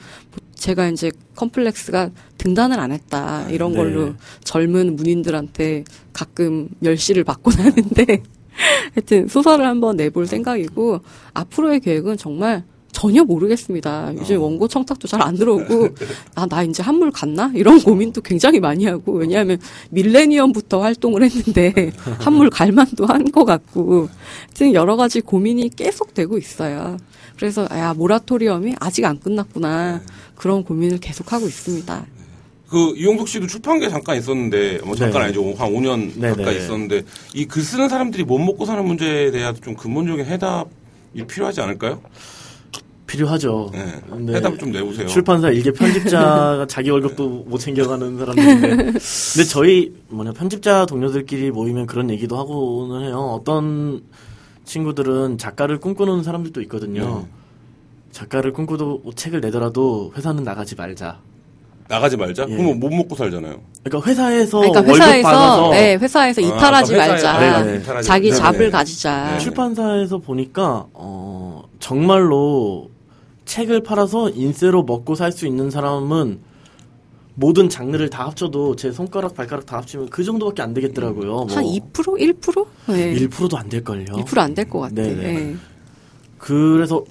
제가 0.56 0.90
이제 0.90 1.12
컴플렉스가 1.36 2.10
등단을 2.38 2.80
안 2.80 2.92
했다 2.92 3.48
이런 3.50 3.72
네. 3.72 3.78
걸로 3.78 4.14
젊은 4.44 4.96
문인들한테 4.96 5.84
가끔 6.14 6.70
멸시를 6.80 7.24
받곤 7.24 7.54
하는데 7.54 8.06
하여튼 8.96 9.28
소설을 9.28 9.66
한번 9.68 9.98
내볼 9.98 10.26
생각이고 10.26 11.02
앞으로의 11.34 11.80
계획은 11.80 12.18
정말 12.18 12.64
전혀 12.98 13.24
모르겠습니다. 13.24 14.12
요즘 14.18 14.42
원고 14.42 14.68
청탁도 14.68 15.08
잘 15.08 15.22
안 15.22 15.36
들어오고 15.36 15.90
아 16.36 16.48
나 16.48 16.64
이제 16.64 16.82
한물 16.82 17.12
갔나 17.12 17.52
이런 17.54 17.80
고민도 17.80 18.22
굉장히 18.22 18.60
많이 18.60 18.86
하고 18.86 19.14
왜냐하면 19.14 19.60
밀레니엄부터 19.92 20.82
활동을 20.82 21.22
했는데 21.24 21.92
한물 22.20 22.50
갈만도 22.50 23.06
한 23.06 23.26
것 23.32 23.46
같고 23.46 24.08
하여튼 24.48 24.74
여러 24.74 24.96
가지 24.96 25.22
고민이 25.22 25.70
계속 25.76 26.14
되고 26.16 26.38
있어요. 26.40 26.98
그래서 27.36 27.68
야 27.72 27.94
모라토리엄이 27.94 28.76
아직 28.80 29.06
안 29.06 29.20
끝났구나 29.20 30.02
그런 30.36 30.64
고민을 30.64 30.98
계속 31.00 31.32
하고 31.34 31.46
있습니다. 31.48 32.06
그 32.70 32.94
이용석 32.98 33.28
씨도 33.28 33.46
출판계 33.48 33.90
잠깐 33.90 34.18
있었는데 34.18 34.80
뭐 34.86 34.96
잠깐 34.96 35.22
네. 35.22 35.26
아니죠 35.26 35.54
한 35.56 35.72
5년 35.72 36.14
네, 36.18 36.30
가까이 36.30 36.56
네. 36.56 36.64
있었는데 36.64 37.04
이 37.36 37.46
글 37.46 37.62
쓰는 37.62 37.90
사람들이 37.90 38.24
못 38.24 38.40
먹고 38.40 38.66
사는 38.66 38.84
문제에 38.84 39.30
대한 39.32 39.56
좀 39.64 39.76
근본적인 39.76 40.26
해답이 40.26 41.28
필요하지 41.28 41.62
않을까요? 41.62 42.02
필요하죠. 43.08 43.72
네. 43.74 44.36
해답 44.36 44.60
좀 44.60 44.72
내보세요. 44.72 45.08
출판사 45.08 45.50
일개 45.50 45.72
편집자가 45.72 46.66
자기 46.70 46.90
월급도 46.90 47.46
못 47.48 47.58
챙겨가는 47.58 48.18
사람들인데. 48.18 48.78
근데 48.78 49.44
저희 49.50 49.94
뭐냐 50.10 50.34
편집자 50.34 50.86
동료들끼리 50.86 51.52
모이면 51.52 51.88
그런 51.88 52.10
얘기도 52.10 52.38
하고는 52.38 53.06
해요. 53.06 53.18
어떤 53.40 54.02
친구들은 54.66 55.38
작가를 55.38 55.80
꿈꾸는 55.80 56.24
사람들도 56.24 56.62
있거든요. 56.64 57.26
네. 57.26 57.32
작가를 58.12 58.52
꿈꾸도 58.54 59.02
책을 59.16 59.40
내더라도 59.42 60.12
회사는 60.16 60.44
나가지 60.44 60.76
말자. 60.76 61.20
나가지 61.90 62.18
말자. 62.18 62.46
예. 62.50 62.54
그러면 62.54 62.80
못 62.82 62.90
먹고 62.90 63.16
살잖아요. 63.16 63.62
그러니까 63.84 64.10
회사에서 64.10 64.60
그러니까 64.60 64.84
회사에서 64.84 65.30
받아서 65.30 65.70
네, 65.70 65.96
회사에서 65.96 66.42
아, 66.42 66.46
이탈하지 66.46 66.96
아까 66.96 67.04
회사에- 67.06 67.08
말자. 67.08 67.40
네, 67.64 67.72
네. 67.72 67.78
이탈하지 67.80 68.08
자기. 68.08 68.34
잡을 68.34 68.60
네. 68.66 68.70
가지자. 68.70 69.32
네. 69.32 69.40
출판사에서 69.40 70.18
보니까 70.18 70.86
어 70.94 71.64
정말로 71.80 72.90
책을 73.48 73.82
팔아서 73.82 74.30
인세로 74.30 74.84
먹고 74.84 75.16
살 75.16 75.32
수 75.32 75.48
있는 75.48 75.70
사람은 75.72 76.40
모든 77.36 77.70
장르를 77.70 78.10
다 78.10 78.26
합쳐도 78.28 78.76
제 78.76 78.92
손가락 78.92 79.36
발가락 79.36 79.66
다 79.66 79.78
합치면 79.78 80.10
그 80.10 80.24
정도밖에 80.24 80.62
안 80.64 80.74
되겠더라고요. 80.74 81.32
뭐 81.32 81.46
한 81.50 81.64
2%? 81.64 81.82
1%? 82.42 82.66
네. 82.88 83.14
1%도 83.16 83.58
안 83.58 83.70
될걸요. 83.70 84.06
2%안 84.06 84.54
될 84.54 84.68
것 84.70 84.80
같아. 84.80 84.96
네네. 84.96 85.16
네. 85.16 85.56
그래서 86.38 87.04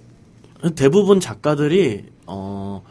대부분 0.75 1.21
작가들이 1.21 2.05
어 2.27 2.83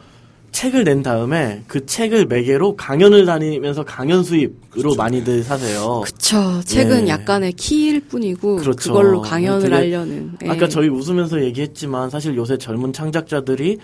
책을 0.56 0.84
낸 0.84 1.02
다음에 1.02 1.62
그 1.66 1.84
책을 1.84 2.24
매개로 2.28 2.76
강연을 2.76 3.26
다니면서 3.26 3.84
강연 3.84 4.24
수입으로 4.24 4.94
많이들 4.96 5.42
사세요. 5.42 6.00
그쵸. 6.02 6.62
책은 6.64 7.04
네. 7.04 7.08
약간의 7.08 7.52
키일 7.52 8.00
뿐이고 8.00 8.56
그렇죠. 8.56 8.94
그걸로 8.94 9.20
강연을 9.20 9.60
되게 9.60 9.74
하려는. 9.74 10.32
예. 10.42 10.48
아까 10.48 10.66
저희 10.66 10.88
웃으면서 10.88 11.44
얘기했지만 11.44 12.08
사실 12.08 12.34
요새 12.36 12.56
젊은 12.56 12.94
창작자들이 12.94 13.76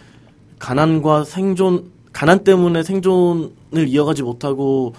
가난과 0.58 1.24
생존, 1.24 1.90
가난 2.10 2.42
때문에 2.42 2.82
생존을 2.82 3.88
이어가지 3.88 4.22
못하고 4.22 4.94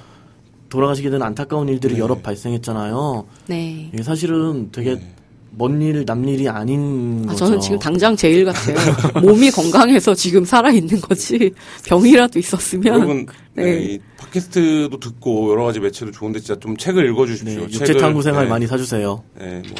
돌아가시게 0.69 1.09
된 1.09 1.23
안타까운 1.23 1.69
일들이 1.69 1.95
네. 1.95 1.99
여러 2.01 2.19
발생했잖아요. 2.19 3.25
네. 3.47 3.89
이게 3.91 4.03
사실은 4.03 4.69
되게 4.71 4.93
네. 4.93 5.15
먼 5.55 5.81
일, 5.81 6.03
남일이 6.05 6.49
아닌 6.49 7.23
아, 7.25 7.31
거죠. 7.31 7.45
저는 7.45 7.59
지금 7.59 7.79
당장 7.79 8.15
제일 8.15 8.45
같아요. 8.45 8.75
몸이 9.21 9.51
건강해서 9.51 10.15
지금 10.15 10.43
살아있는 10.45 11.01
거지. 11.01 11.51
병이라도 11.85 12.39
있었으면. 12.39 12.93
여러분 12.95 13.25
네. 13.53 13.63
네, 13.63 13.83
이 13.83 13.99
팟캐스트도 14.17 14.99
듣고 14.99 15.51
여러 15.51 15.63
가지 15.65 15.79
매체도 15.79 16.11
좋은데 16.11 16.39
진짜 16.39 16.59
좀 16.59 16.75
책을 16.75 17.03
네, 17.03 17.11
읽어주십시오. 17.11 17.61
육체 17.63 17.93
탐구 17.93 18.21
생활 18.21 18.45
네. 18.45 18.49
많이 18.49 18.67
사주세요. 18.67 19.23
네, 19.39 19.61
뭐 19.67 19.75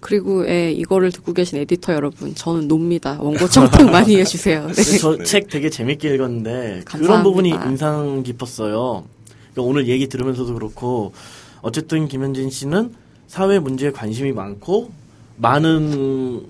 그리고 0.00 0.48
예, 0.48 0.70
이거를 0.70 1.10
듣고 1.10 1.32
계신 1.32 1.58
에디터 1.58 1.92
여러분, 1.92 2.34
저는 2.34 2.68
놉니다. 2.68 3.18
원고 3.20 3.48
청탁 3.48 3.90
많이 3.90 4.16
해주세요. 4.16 4.68
네. 4.72 4.98
저 4.98 5.16
네. 5.16 5.24
책 5.24 5.48
되게 5.48 5.68
재밌게 5.68 6.14
읽었는데 6.14 6.82
그런 6.84 6.84
감사합니다. 6.84 7.22
부분이 7.24 7.48
인상 7.50 8.22
깊었어요. 8.22 9.04
그러니까 9.52 9.62
오늘 9.62 9.88
얘기 9.88 10.06
들으면서도 10.08 10.54
그렇고 10.54 11.12
어쨌든 11.60 12.06
김현진 12.06 12.50
씨는 12.50 12.92
사회 13.26 13.58
문제에 13.58 13.90
관심이 13.90 14.32
많고 14.32 14.90
많은 15.36 16.46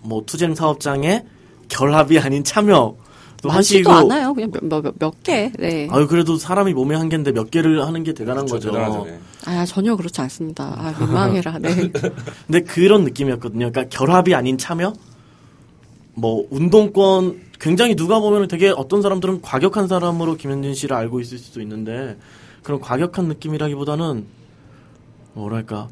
뭐 0.00 0.22
투쟁 0.26 0.54
사업장에 0.54 1.24
결합이 1.68 2.18
아닌 2.18 2.44
참여도 2.44 2.96
많지도 3.44 3.90
하시고 3.90 4.14
않아요. 4.14 4.34
그냥 4.34 4.50
몇, 4.50 4.82
몇, 4.82 4.94
몇 4.98 5.22
개. 5.22 5.52
네. 5.58 5.88
아유 5.90 6.06
그래도 6.08 6.36
사람이 6.36 6.72
몸에 6.72 6.96
한 6.96 7.08
개인데 7.08 7.32
몇 7.32 7.50
개를 7.50 7.86
하는 7.86 8.02
게 8.04 8.14
대단한 8.14 8.46
그렇죠, 8.46 8.70
거죠. 8.70 8.72
대단하죠. 8.72 9.04
네. 9.04 9.20
아, 9.46 9.64
전혀 9.64 9.96
그렇지 9.96 10.20
않습니다. 10.20 10.64
아, 10.64 10.94
민망해라. 10.98 11.58
네. 11.58 11.90
근데 12.46 12.60
그런 12.62 13.04
느낌이었거든요. 13.04 13.70
그러니까 13.70 13.96
결합이 13.96 14.34
아닌 14.34 14.58
참여? 14.58 14.92
뭐 16.14 16.46
운동권 16.50 17.48
굉장히 17.60 17.94
누가 17.94 18.18
보면 18.18 18.48
되게 18.48 18.70
어떤 18.70 19.02
사람들은 19.02 19.40
과격한 19.42 19.88
사람으로 19.88 20.36
김현진 20.36 20.74
씨를 20.74 20.96
알고 20.96 21.20
있을 21.20 21.38
수도 21.38 21.60
있는데 21.60 22.16
그런 22.62 22.80
과격한 22.80 23.26
느낌이라기보다는 23.26 24.26
뭐랄까 25.34 25.88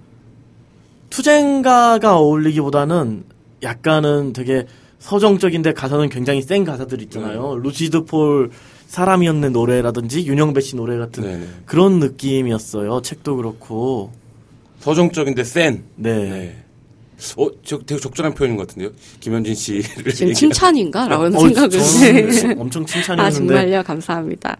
투쟁가가 1.16 2.18
어울리기보다는 2.18 3.24
약간은 3.62 4.34
되게 4.34 4.66
서정적인데 4.98 5.72
가사는 5.72 6.10
굉장히 6.10 6.42
센 6.42 6.62
가사들 6.62 7.00
있잖아요. 7.04 7.56
루시드 7.56 8.04
폴 8.04 8.50
사람이었네 8.88 9.48
노래라든지 9.48 10.26
윤영배 10.26 10.60
씨 10.60 10.76
노래 10.76 10.98
같은 10.98 11.24
네, 11.24 11.36
네. 11.38 11.46
그런 11.64 12.00
느낌이었어요. 12.00 13.00
책도 13.00 13.36
그렇고. 13.36 14.12
서정적인데 14.80 15.42
센. 15.44 15.84
네. 15.96 16.12
네. 16.28 16.62
어, 17.38 17.48
저 17.64 17.78
되게 17.78 17.98
적절한 17.98 18.34
표현인 18.34 18.58
것 18.58 18.68
같은데요. 18.68 18.90
김현진 19.20 19.54
씨를 19.54 20.12
지금 20.12 20.28
얘기- 20.28 20.34
칭찬인가? 20.34 21.08
라는 21.08 21.34
어, 21.34 21.40
생각을. 21.40 21.70
네. 21.70 22.54
엄청 22.58 22.82
아, 22.82 22.86
칭찬이었는데 22.86 23.38
정말요? 23.54 23.82
감사합니다. 23.84 24.58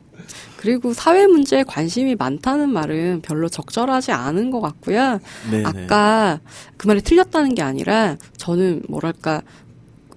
그리고 0.66 0.92
사회 0.92 1.28
문제에 1.28 1.62
관심이 1.62 2.16
많다는 2.16 2.70
말은 2.70 3.20
별로 3.22 3.48
적절하지 3.48 4.10
않은 4.10 4.50
것 4.50 4.60
같고요. 4.60 5.20
네네. 5.48 5.62
아까 5.64 6.40
그 6.76 6.88
말이 6.88 7.00
틀렸다는 7.02 7.54
게 7.54 7.62
아니라 7.62 8.16
저는 8.36 8.82
뭐랄까 8.88 9.42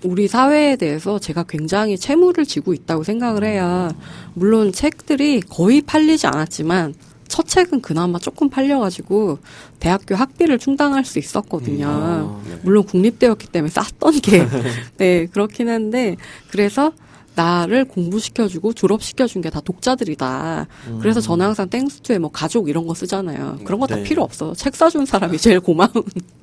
우리 0.04 0.28
사회에 0.28 0.76
대해서 0.76 1.20
제가 1.20 1.44
굉장히 1.44 2.00
채무를 2.00 2.48
지고 2.48 2.74
있다고 2.74 3.04
생각을 3.04 3.44
해요. 3.44 3.92
물론 4.34 4.72
책들이 4.72 5.42
거의 5.42 5.82
팔리지 5.82 6.26
않았지만 6.26 6.96
첫 7.28 7.48
책은 7.48 7.82
그나마 7.82 8.18
조금 8.18 8.50
팔려가지고 8.50 9.38
대학교 9.80 10.16
학비를 10.16 10.58
충당할 10.58 11.06
수 11.06 11.20
있었거든요. 11.20 11.88
아, 11.88 12.42
네. 12.50 12.58
물론 12.64 12.86
국립대였기 12.86 13.50
때문에 13.50 13.70
쌌던 13.70 14.20
게 14.22 14.48
네, 14.98 15.28
그렇긴 15.28 15.70
한데 15.70 16.16
그래서 16.50 16.92
나를 17.40 17.86
공부시켜주고 17.86 18.74
졸업시켜준 18.74 19.42
게 19.42 19.50
다 19.50 19.62
독자들이다. 19.62 20.68
그래서 21.02 21.22
저는 21.22 21.46
항상 21.48 21.70
땡스투에 21.70 22.20
뭐 22.20 22.30
가족 22.32 22.70
이런 22.70 22.86
거 22.86 22.94
쓰잖아요. 22.94 23.60
그런 23.64 23.80
거다 23.80 23.96
네. 23.96 24.04
필요 24.04 24.24
없어. 24.24 24.54
책 24.54 24.76
사준 24.76 25.06
사람이 25.06 25.38
제일 25.40 25.60
고마운 25.60 25.92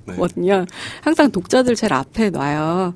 네. 0.06 0.16
거든요. 0.16 0.64
항상 1.02 1.30
독자들 1.30 1.74
제일 1.76 1.92
앞에 1.92 2.30
놔요. 2.30 2.94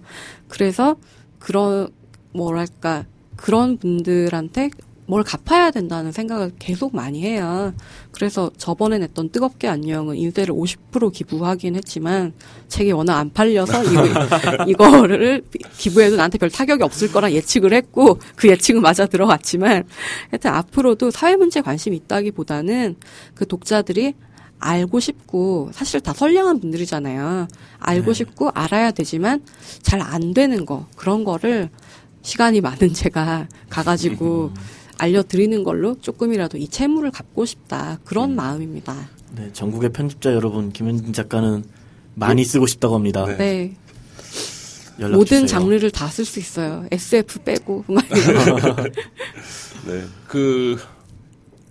그래서 0.48 0.96
그런 1.38 1.88
뭐랄까 2.32 3.04
그런 3.36 3.76
분들한테 3.78 4.70
뭘 5.10 5.24
갚아야 5.24 5.72
된다는 5.72 6.12
생각을 6.12 6.52
계속 6.60 6.94
많이 6.94 7.22
해요. 7.22 7.74
그래서 8.12 8.48
저번에 8.56 8.96
냈던 8.98 9.30
뜨겁게 9.30 9.66
안녕은 9.66 10.14
인쇄를 10.14 10.54
50% 10.54 11.12
기부하긴 11.12 11.74
했지만 11.74 12.32
책이 12.68 12.92
워낙 12.92 13.18
안 13.18 13.32
팔려서 13.32 13.82
이거, 13.82 14.04
이거 14.68 15.06
를 15.08 15.42
기부해도 15.76 16.14
나한테 16.14 16.38
별 16.38 16.48
타격이 16.48 16.84
없을 16.84 17.10
거라 17.10 17.32
예측을 17.32 17.72
했고 17.72 18.20
그 18.36 18.48
예측은 18.48 18.82
맞아 18.82 19.06
들어갔지만 19.06 19.82
하여튼 20.30 20.52
앞으로도 20.52 21.10
사회 21.10 21.34
문제 21.34 21.60
관심이 21.60 21.96
있다기보다는 21.96 22.94
그 23.34 23.48
독자들이 23.48 24.14
알고 24.60 25.00
싶고 25.00 25.70
사실 25.72 26.00
다 26.00 26.12
선량한 26.12 26.60
분들이잖아요. 26.60 27.48
알고 27.80 28.12
싶고 28.12 28.50
알아야 28.54 28.92
되지만 28.92 29.42
잘 29.82 30.00
안 30.00 30.34
되는 30.34 30.64
거 30.64 30.86
그런 30.94 31.24
거를 31.24 31.68
시간이 32.22 32.60
많은 32.60 32.92
제가 32.94 33.48
가가지고 33.68 34.52
알려드리는 35.00 35.64
걸로 35.64 35.96
조금이라도 36.00 36.58
이 36.58 36.68
채무를 36.68 37.10
갚고 37.10 37.44
싶다 37.46 37.98
그런 38.04 38.34
마음입니다. 38.36 38.94
네, 39.34 39.50
전국의 39.52 39.90
편집자 39.92 40.32
여러분, 40.32 40.72
김현진 40.72 41.12
작가는 41.12 41.64
많이 42.14 42.44
쓰고 42.44 42.66
싶다고 42.66 42.94
합니다. 42.96 43.24
네. 43.26 43.36
네, 43.36 43.76
연락 45.00 45.16
모든 45.16 45.42
주세요. 45.42 45.46
장르를 45.46 45.90
다 45.90 46.08
쓸 46.08 46.24
수 46.24 46.38
있어요. 46.40 46.84
SF 46.90 47.38
빼고. 47.40 47.84
네. 49.86 50.02
그 50.28 50.78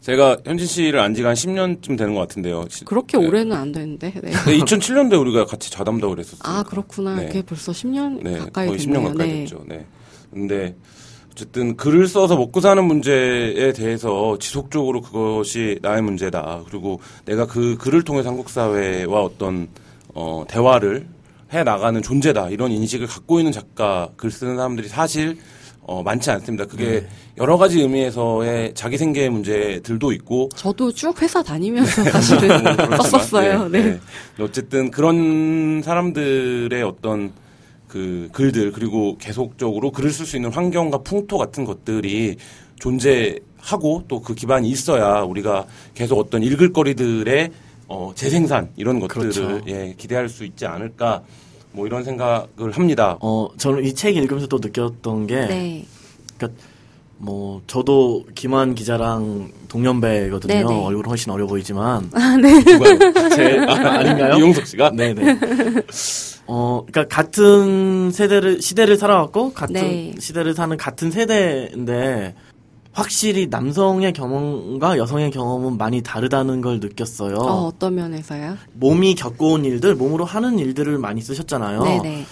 제가 0.01 0.37
현진 0.45 0.65
씨를 0.65 0.99
안 0.99 1.13
지가 1.13 1.29
한 1.29 1.35
10년쯤 1.35 1.97
되는 1.97 2.15
것 2.15 2.21
같은데요. 2.21 2.65
시- 2.69 2.85
그렇게 2.85 3.17
네. 3.17 3.27
오래는 3.27 3.55
안 3.55 3.71
되는데. 3.71 4.11
네. 4.23 4.31
네, 4.31 4.57
2007년도에 4.59 5.19
우리가 5.19 5.45
같이 5.45 5.69
자담다고 5.69 6.15
그랬었어요. 6.15 6.39
아 6.43 6.63
그렇구나. 6.63 7.15
네. 7.17 7.27
그게 7.27 7.41
벌써 7.43 7.71
10년 7.71 8.23
네, 8.23 8.37
가까이 8.39 8.67
거의 8.67 8.79
됐네요. 8.79 9.01
10년 9.01 9.07
가까이 9.11 9.27
네. 9.27 9.39
됐죠. 9.41 9.63
네. 9.67 9.85
근데 10.33 10.75
어쨌든 11.31 11.77
글을 11.77 12.07
써서 12.07 12.35
먹고 12.35 12.59
사는 12.61 12.83
문제에 12.83 13.71
대해서 13.73 14.37
지속적으로 14.39 15.01
그것이 15.01 15.79
나의 15.81 16.01
문제다. 16.01 16.63
그리고 16.69 16.99
내가 17.25 17.45
그 17.45 17.77
글을 17.77 18.03
통해 18.03 18.23
서 18.23 18.29
한국 18.29 18.49
사회와 18.49 19.23
어떤 19.23 19.67
어, 20.13 20.43
대화를 20.47 21.07
해 21.53 21.63
나가는 21.63 22.01
존재다. 22.01 22.49
이런 22.49 22.71
인식을 22.71 23.07
갖고 23.07 23.39
있는 23.39 23.51
작가 23.51 24.09
글 24.17 24.31
쓰는 24.31 24.57
사람들이 24.57 24.87
사실 24.87 25.37
어, 25.81 26.03
많지 26.03 26.29
않습니다. 26.29 26.65
그게 26.65 26.85
네. 26.85 27.07
여러 27.37 27.57
가지 27.57 27.81
의미에서의 27.81 28.73
자기 28.75 28.97
생계의 28.97 29.29
문제들도 29.29 30.11
있고 30.11 30.49
저도 30.55 30.91
쭉 30.91 31.19
회사 31.19 31.41
다니면서 31.41 32.03
사실은 32.11 32.63
그렇지만, 32.63 33.01
썼었어요. 33.01 33.69
네. 33.69 33.99
어쨌든 34.39 34.91
그런 34.91 35.81
사람들의 35.83 36.83
어떤 36.83 37.31
그 37.89 38.29
글들 38.31 38.71
그리고 38.71 39.17
계속적으로 39.17 39.91
글을 39.91 40.11
쓸 40.11 40.25
수 40.25 40.37
있는 40.37 40.51
환경과 40.53 40.99
풍토 40.99 41.37
같은 41.37 41.65
것들이 41.65 42.37
존재하고 42.79 44.03
또 44.07 44.21
그 44.21 44.35
기반이 44.35 44.69
있어야 44.69 45.21
우리가 45.23 45.65
계속 45.95 46.17
어떤 46.19 46.43
읽을 46.43 46.71
거리들의 46.71 47.49
어, 47.87 48.11
재생산 48.15 48.69
이런 48.77 48.99
것들을 48.99 49.31
그렇죠. 49.31 49.61
예, 49.67 49.93
기대할 49.97 50.29
수 50.29 50.45
있지 50.45 50.65
않을까 50.65 51.23
뭐 51.71 51.87
이런 51.87 52.03
생각을 52.03 52.71
합니다. 52.71 53.17
어, 53.21 53.47
저는 53.57 53.83
이 53.85 53.93
책 53.93 54.15
읽으면서 54.17 54.47
또 54.47 54.59
느꼈던 54.59 55.27
게, 55.27 55.35
네. 55.47 55.85
그러니까 56.37 56.61
뭐 57.19 57.61
저도 57.67 58.23
김한 58.33 58.75
기자랑 58.75 59.51
동년배거든요. 59.67 60.53
네네. 60.53 60.85
얼굴은 60.85 61.09
훨씬 61.09 61.31
어려 61.31 61.45
보이지만 61.45 62.09
누가요? 62.13 63.29
제 63.35 63.59
아, 63.67 63.99
아닌가요? 63.99 64.37
이용석 64.37 64.65
씨가 64.65 64.91
네네. 64.91 65.35
어, 66.47 66.83
그러니까 66.89 67.15
같은 67.15 68.11
세대를 68.11 68.61
시대를 68.61 68.97
살아왔고 68.97 69.53
같은 69.53 69.73
네. 69.73 70.15
시대를 70.17 70.53
사는 70.53 70.75
같은 70.77 71.11
세대인데 71.11 72.35
확실히 72.93 73.47
남성의 73.47 74.13
경험과 74.13 74.97
여성의 74.97 75.31
경험은 75.31 75.77
많이 75.77 76.01
다르다는 76.01 76.61
걸 76.61 76.79
느꼈어요. 76.79 77.35
어, 77.35 77.67
어떤 77.67 77.95
면에서요? 77.95 78.57
몸이 78.73 79.15
겪어온 79.15 79.63
일들, 79.65 79.95
몸으로 79.95 80.25
하는 80.25 80.57
일들을 80.57 80.97
많이 80.97 81.21
쓰셨잖아요. 81.21 81.83
네네. 81.83 82.25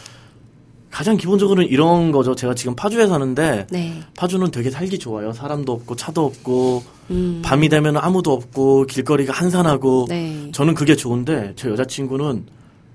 가장 0.91 1.17
기본적으로는 1.17 1.69
이런 1.69 2.11
거죠. 2.11 2.33
제가 2.35 2.55
지금 2.55 2.75
파주에 2.75 3.07
사는데 3.07 3.67
네. 3.69 4.01
파주는 4.15 4.49
되게 4.51 4.69
살기 4.71 4.99
좋아요. 4.99 5.33
사람도 5.33 5.71
없고 5.71 5.95
차도 5.95 6.25
없고 6.25 6.83
음. 7.11 7.41
밤이 7.43 7.69
되면 7.69 7.97
아무도 7.97 8.31
없고 8.33 8.85
길거리가 8.85 9.33
한산하고 9.33 10.05
네. 10.09 10.49
저는 10.53 10.73
그게 10.73 10.95
좋은데 10.95 11.53
제 11.55 11.69
여자친구는 11.69 12.45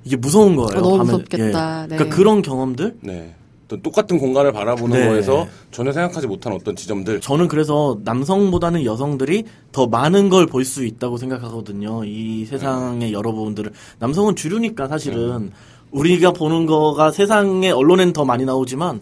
이게 0.05 0.16
무서운 0.16 0.57
거예요. 0.57 0.78
어, 0.78 0.82
너무 0.82 0.99
밤에. 0.99 1.12
무섭겠다. 1.12 1.86
네. 1.88 1.97
그러니까 1.97 2.16
그런 2.16 2.43
경험들 2.43 2.97
네. 3.03 3.34
또 3.68 3.80
똑같은 3.80 4.18
공간을 4.18 4.53
바라보는 4.53 4.99
네. 5.01 5.09
거에서 5.09 5.47
전혀 5.70 5.93
생각하지 5.93 6.26
못한 6.26 6.53
어떤 6.53 6.76
지점들 6.76 7.20
저는 7.20 7.49
그래서 7.49 7.99
남성보다는 8.05 8.84
여성들이 8.84 9.45
더 9.70 9.86
많은 9.86 10.28
걸 10.28 10.47
볼 10.47 10.64
수 10.64 10.84
있다고 10.84 11.16
생각하거든요. 11.16 12.05
이 12.05 12.45
세상의 12.47 13.12
여러 13.12 13.32
부분들을 13.32 13.72
남성은 13.99 14.36
주류니까 14.36 14.88
사실은 14.88 15.53
우리가 15.93 16.32
보는 16.32 16.66
거가 16.66 17.11
세상의 17.11 17.70
언론엔 17.70 18.12
더 18.12 18.24
많이 18.24 18.45
나오지만 18.45 19.01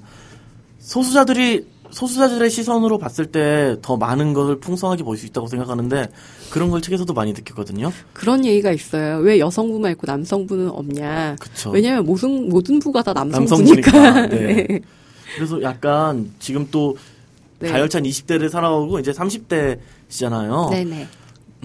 소수자들이 0.78 1.66
소수자들의 1.90 2.48
시선으로 2.50 2.98
봤을 2.98 3.26
때 3.26 3.76
더 3.82 3.96
많은 3.96 4.32
것을 4.32 4.60
풍성하게 4.60 5.02
볼 5.02 5.16
수 5.16 5.26
있다고 5.26 5.48
생각하는데 5.48 6.08
그런 6.50 6.70
걸 6.70 6.80
책에서도 6.80 7.12
많이 7.14 7.32
느꼈거든요. 7.32 7.92
그런 8.12 8.44
얘기가 8.44 8.70
있어요. 8.72 9.18
왜 9.18 9.38
여성부만 9.40 9.92
있고 9.92 10.06
남성부는 10.06 10.70
없냐? 10.70 11.36
그쵸. 11.40 11.70
왜냐하면 11.70 12.04
모든 12.06 12.48
모든 12.48 12.78
부가 12.78 13.02
다 13.02 13.12
남성부니까. 13.12 13.90
남성부니까. 13.90 14.26
네. 14.36 14.66
네. 14.66 14.80
그래서 15.36 15.60
약간 15.62 16.30
지금 16.38 16.66
또 16.70 16.96
네. 17.58 17.70
가열찬 17.70 18.02
20대를 18.04 18.48
살아오고 18.48 18.98
이제 19.00 19.10
30대시잖아요. 19.12 20.70
네네. 20.70 21.08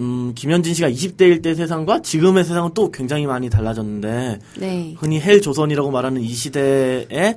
음, 0.00 0.32
김현진 0.34 0.74
씨가 0.74 0.90
20대일 0.90 1.42
때 1.42 1.54
세상과 1.54 2.02
지금의 2.02 2.44
세상은 2.44 2.70
또 2.74 2.90
굉장히 2.90 3.26
많이 3.26 3.48
달라졌는데 3.48 4.38
네. 4.58 4.94
흔히 4.98 5.20
헬 5.20 5.40
조선이라고 5.40 5.90
말하는 5.90 6.20
이 6.20 6.28
시대에 6.28 7.36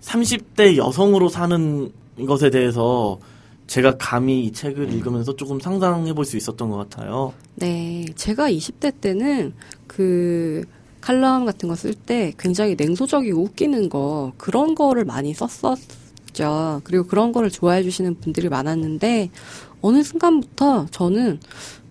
30대 0.00 0.76
여성으로 0.76 1.28
사는 1.28 1.92
것에 2.26 2.50
대해서 2.50 3.18
제가 3.66 3.96
감히 3.98 4.44
이 4.44 4.52
책을 4.52 4.92
읽으면서 4.92 5.36
조금 5.36 5.60
상상해 5.60 6.12
볼 6.14 6.24
수 6.24 6.36
있었던 6.36 6.68
것 6.70 6.76
같아요. 6.76 7.32
네. 7.56 8.04
제가 8.16 8.50
20대 8.50 8.92
때는 9.00 9.52
그 9.86 10.64
칼럼 11.00 11.44
같은 11.44 11.68
거 11.68 11.74
쓸 11.74 11.94
때 11.94 12.32
굉장히 12.38 12.74
냉소적이고 12.76 13.40
웃기는 13.42 13.88
거 13.88 14.32
그런 14.38 14.74
거를 14.74 15.04
많이 15.04 15.34
썼었죠. 15.34 16.80
그리고 16.84 17.04
그런 17.04 17.32
거를 17.32 17.50
좋아해 17.50 17.82
주시는 17.82 18.16
분들이 18.20 18.48
많았는데 18.48 19.30
어느 19.80 20.02
순간부터 20.02 20.86
저는 20.90 21.40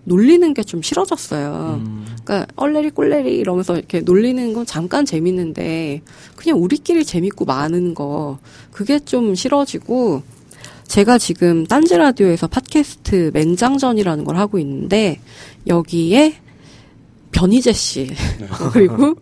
놀리는 0.04 0.54
게 0.54 0.64
좀 0.64 0.82
싫어졌어요. 0.82 1.82
음, 1.84 2.06
그러니까 2.24 2.48
얼레리 2.56 2.92
꼴레리 2.92 3.36
이러면서 3.38 3.78
이렇게 3.78 4.02
놀리는 4.02 4.54
건 4.54 4.66
잠깐 4.66 5.06
재밌는데 5.06 6.02
그냥 6.36 6.62
우리끼리 6.62 7.04
재밌고 7.06 7.46
많은 7.46 7.94
거 7.94 8.40
그게 8.72 9.00
좀 9.00 9.36
싫어지고 9.36 10.24
제가 10.88 11.18
지금 11.18 11.66
딴지 11.66 11.96
라디오에서 11.98 12.48
팟캐스트 12.48 13.32
맹장전이라는 13.34 14.24
걸 14.26 14.38
하고 14.38 14.60
있는데 14.60 15.20
여기에 15.68 16.36
변희재 17.32 17.74
씨 17.74 18.10
그리고 18.74 19.16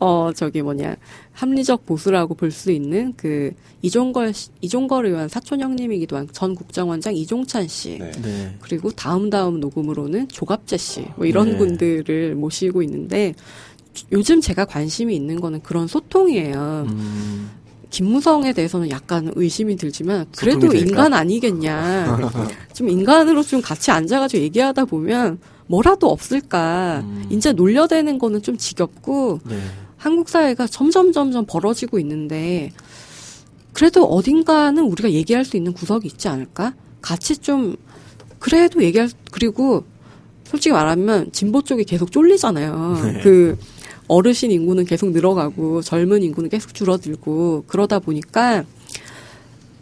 어 0.00 0.30
저기 0.34 0.62
뭐냐 0.62 0.96
합리적 1.32 1.86
보수라고 1.86 2.34
볼 2.34 2.50
수 2.50 2.70
있는 2.70 3.14
그 3.16 3.52
이종걸 3.82 4.34
씨- 4.34 4.50
이종걸 4.60 5.06
의원 5.06 5.28
사촌 5.28 5.60
형님이기도 5.60 6.16
한 6.16 6.28
전 6.32 6.54
국정원장 6.54 7.14
이종찬 7.14 7.68
씨 7.68 7.98
네. 7.98 8.10
네. 8.22 8.56
그리고 8.60 8.90
다음 8.90 9.30
다음 9.30 9.60
녹음으로는 9.60 10.28
조갑재 10.28 10.76
씨, 10.76 11.06
뭐 11.16 11.24
이런 11.26 11.52
네. 11.52 11.58
분들을 11.58 12.34
모시고 12.34 12.82
있는데 12.82 13.34
요즘 14.12 14.40
제가 14.40 14.64
관심이 14.64 15.14
있는 15.14 15.40
거는 15.40 15.60
그런 15.62 15.86
소통이에요. 15.86 16.86
음, 16.88 17.50
김무성에 17.90 18.52
대해서는 18.54 18.88
약간 18.90 19.30
의심이 19.36 19.76
들지만 19.76 20.24
그래도? 20.34 20.72
인간 20.74 21.12
아니겠냐. 21.12 22.18
좀 22.72 22.88
인간으로 22.88 23.42
좀 23.42 23.60
같이 23.60 23.90
앉아가지고 23.90 24.42
얘기하다 24.44 24.86
보면 24.86 25.38
뭐라도 25.66 26.08
없을까. 26.10 27.00
음. 27.04 27.26
이제 27.30 27.52
놀려대는 27.52 28.18
거는 28.18 28.42
좀 28.42 28.56
지겹고 28.56 29.40
네. 29.44 29.58
한국 29.96 30.28
사회가 30.28 30.66
점점 30.66 31.12
점점 31.12 31.46
벌어지고 31.46 31.98
있는데 32.00 32.72
그래도 33.72 34.04
어딘가는 34.04 34.82
우리가 34.82 35.10
얘기할 35.12 35.44
수 35.44 35.56
있는 35.56 35.72
구석이 35.72 36.06
있지 36.08 36.28
않을까? 36.28 36.74
같이 37.00 37.36
좀 37.38 37.76
그래도 38.38 38.82
얘기할 38.82 39.08
수- 39.08 39.14
그리고 39.30 39.84
솔직히 40.44 40.72
말하면 40.72 41.32
진보 41.32 41.62
쪽이 41.62 41.84
계속 41.84 42.12
쫄리잖아요. 42.12 43.00
네. 43.02 43.20
그 43.22 43.56
어르신 44.08 44.50
인구는 44.50 44.84
계속 44.84 45.10
늘어가고 45.12 45.80
젊은 45.80 46.22
인구는 46.22 46.50
계속 46.50 46.74
줄어들고 46.74 47.64
그러다 47.66 47.98
보니까 48.00 48.64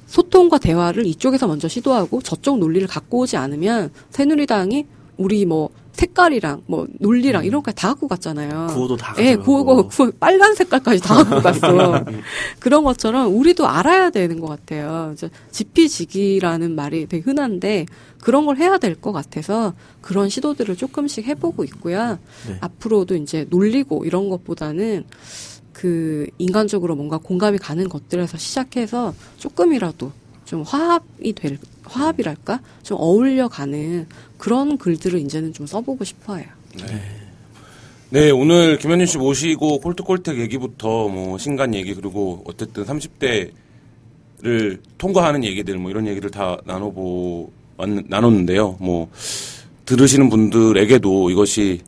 소통과 0.07 0.59
대화를 0.59 1.07
이쪽에서 1.07 1.47
먼저 1.47 1.66
시도하고 1.68 2.20
저쪽 2.22 2.59
논리를 2.59 2.87
갖고 2.87 3.18
오지 3.20 3.37
않으면 3.37 3.91
새누리당이 4.11 4.87
우리 5.21 5.45
뭐 5.45 5.68
색깔이랑 5.93 6.62
뭐 6.66 6.87
논리랑 6.99 7.45
이런 7.45 7.62
거다 7.62 7.89
갖고 7.89 8.09
갔잖아요. 8.09 8.68
구호도 8.71 8.97
다 8.97 9.14
예. 9.18 9.37
구호가 9.37 9.83
구호, 9.89 10.11
빨간 10.18 10.55
색깔까지 10.55 11.01
다 11.03 11.23
갖고 11.23 11.41
갔어. 11.43 12.03
그런 12.59 12.85
것처럼 12.85 13.37
우리도 13.37 13.66
알아야 13.68 14.09
되는 14.09 14.41
것 14.41 14.47
같아요. 14.49 15.14
지피지기라는 15.51 16.75
말이 16.75 17.07
되게 17.07 17.23
흔한데 17.23 17.85
그런 18.23 18.47
걸 18.47 18.57
해야 18.57 18.79
될 18.79 18.95
것 19.01 19.12
같아서 19.12 19.75
그런 20.01 20.29
시도들을 20.31 20.77
조금씩 20.77 21.27
해보고 21.27 21.64
있고요. 21.64 22.18
네. 22.49 22.57
앞으로도 22.61 23.16
이제 23.16 23.47
놀리고 23.51 24.05
이런 24.07 24.29
것보다는 24.31 25.05
그 25.73 26.27
인간적으로 26.39 26.97
뭔가 26.97 27.18
공감이 27.18 27.59
가는 27.59 27.89
것들에서 27.89 28.39
시작해서 28.39 29.14
조금이라도 29.39 30.12
좀 30.45 30.62
화합이 30.62 31.33
될 31.35 31.59
화합이랄까 31.91 32.61
좀 32.82 32.97
어울려가는 33.01 34.07
그런 34.38 34.78
글들을 34.78 35.18
이제는 35.20 35.53
좀 35.53 35.66
써보고 35.66 36.05
싶어요. 36.05 36.45
네, 38.11 38.30
오늘 38.30 38.76
김현준 38.78 39.07
씨 39.07 39.18
모시고 39.18 39.80
콜트콜텍 39.80 40.38
얘기부터 40.41 41.09
뭐 41.09 41.38
신간 41.38 41.74
얘기 41.74 41.95
그리고 41.95 42.43
어쨌든 42.47 42.84
30대를 42.84 44.80
통과하는 44.99 45.45
얘기들 45.45 45.78
뭐 45.78 45.91
이런 45.91 46.07
얘기를 46.07 46.30
다 46.30 46.57
나눠보 46.64 47.51
왔- 47.76 47.88
나눴는데요. 48.09 48.76
뭐 48.80 49.09
들으시는 49.84 50.28
분들에게도 50.28 51.30
이것이 51.30 51.80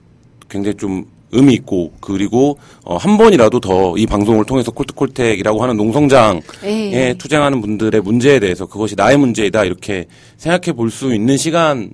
굉장히 0.48 0.76
좀 0.76 1.06
의미 1.32 1.54
있고 1.54 1.92
그리고 2.00 2.58
어, 2.84 2.96
한 2.96 3.16
번이라도 3.18 3.60
더 3.60 3.94
이 3.96 4.06
방송을 4.06 4.44
통해서 4.44 4.70
콜트콜텍이라고 4.70 5.62
하는 5.62 5.76
농성장에 5.76 6.40
예. 6.64 7.14
투쟁하는 7.18 7.60
분들의 7.60 8.00
문제에 8.02 8.38
대해서 8.38 8.66
그것이 8.66 8.94
나의 8.96 9.16
문제이다 9.16 9.64
이렇게 9.64 10.06
생각해 10.36 10.72
볼 10.76 10.90
수 10.90 11.14
있는 11.14 11.36
시간 11.36 11.90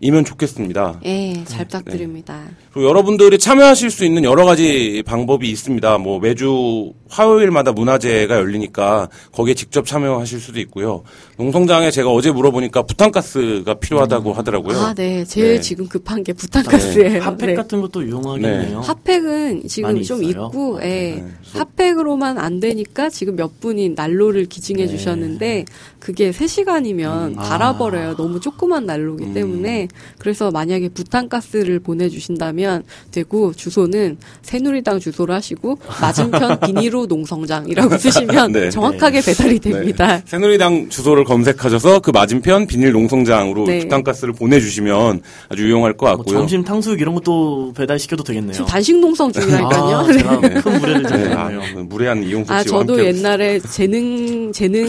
이면 0.00 0.24
좋겠습니다. 0.24 1.00
예, 1.04 1.42
잘 1.44 1.64
부탁드립니다. 1.64 2.44
그리고 2.72 2.88
여러분들이 2.88 3.38
참여하실 3.38 3.90
수 3.90 4.04
있는 4.04 4.22
여러 4.22 4.44
가지 4.44 5.02
방법이 5.04 5.50
있습니다. 5.50 5.98
뭐 5.98 6.20
매주 6.20 6.92
화요일마다 7.08 7.72
문화제가 7.72 8.36
열리니까 8.36 9.08
거기에 9.32 9.54
직접 9.54 9.86
참여하실 9.86 10.40
수도 10.40 10.60
있고요. 10.60 11.02
농성장에 11.36 11.90
제가 11.90 12.10
어제 12.10 12.30
물어보니까 12.30 12.82
부탄가스가 12.82 13.74
필요하다고 13.74 14.32
하더라고요. 14.34 14.78
아, 14.78 14.94
네. 14.94 15.24
제일 15.24 15.54
네. 15.54 15.60
지금 15.60 15.88
급한 15.88 16.22
게 16.22 16.32
부탄가스예요. 16.32 17.22
핫팩 17.22 17.46
네. 17.46 17.54
같은 17.54 17.80
것도 17.80 18.02
이용하겠네요. 18.02 18.80
핫팩은 18.80 19.66
지금 19.66 20.02
좀 20.02 20.22
있어요? 20.22 20.46
있고, 20.46 20.78
예. 20.82 20.86
네. 20.86 21.24
핫팩으로만 21.54 22.38
안 22.38 22.60
되니까 22.60 23.08
지금 23.08 23.34
몇 23.34 23.60
분이 23.60 23.90
난로를 23.90 24.46
기증해 24.46 24.86
네. 24.86 24.88
주셨는데, 24.88 25.64
그게 25.98 26.30
3시간이면 26.30 27.28
음. 27.28 27.34
달아버려요. 27.36 28.16
너무 28.16 28.40
조그만 28.40 28.86
난로기 28.86 29.24
음. 29.24 29.34
때문에. 29.34 29.87
그래서 30.18 30.50
만약에 30.50 30.88
부탄가스를 30.90 31.80
보내주신다면 31.80 32.82
되고, 33.10 33.52
주소는 33.54 34.18
새누리당 34.42 35.00
주소로 35.00 35.32
하시고, 35.34 35.78
맞은편 36.00 36.60
비니로 36.66 37.06
농성장이라고 37.06 37.98
쓰시면 37.98 38.52
네. 38.52 38.70
정확하게 38.70 39.20
배달이 39.22 39.58
됩니다. 39.60 40.18
네. 40.18 40.22
새누리당 40.26 40.88
주소를 40.88 41.24
검색하셔서 41.24 42.00
그 42.00 42.10
맞은편 42.10 42.66
비닐 42.66 42.92
농성장으로 42.92 43.64
네. 43.64 43.80
부탄가스를 43.80 44.32
보내주시면 44.34 45.22
아주 45.48 45.62
유용할 45.64 45.96
것뭐 45.96 46.16
같고요. 46.16 46.38
점심 46.38 46.64
탕수육 46.64 47.00
이런 47.00 47.14
것도 47.14 47.72
배달시켜도 47.76 48.24
되겠네요. 48.24 48.52
지금 48.52 48.66
단식 48.66 48.96
농성 48.98 49.32
중이라니까요. 49.32 49.96
아, 49.96 50.06
네. 50.08 50.18
제가 50.18 50.40
큰 50.40 50.78
무례를 50.80 51.02
네, 51.02 51.08
아, 51.34 51.48
저질렀네요. 51.50 51.84
무례한 51.84 52.22
이용석 52.22 52.56
아, 52.56 52.62
저도 52.64 52.94
함께 52.94 53.06
옛날에 53.08 53.58
재능, 53.60 54.52
재능 54.52 54.86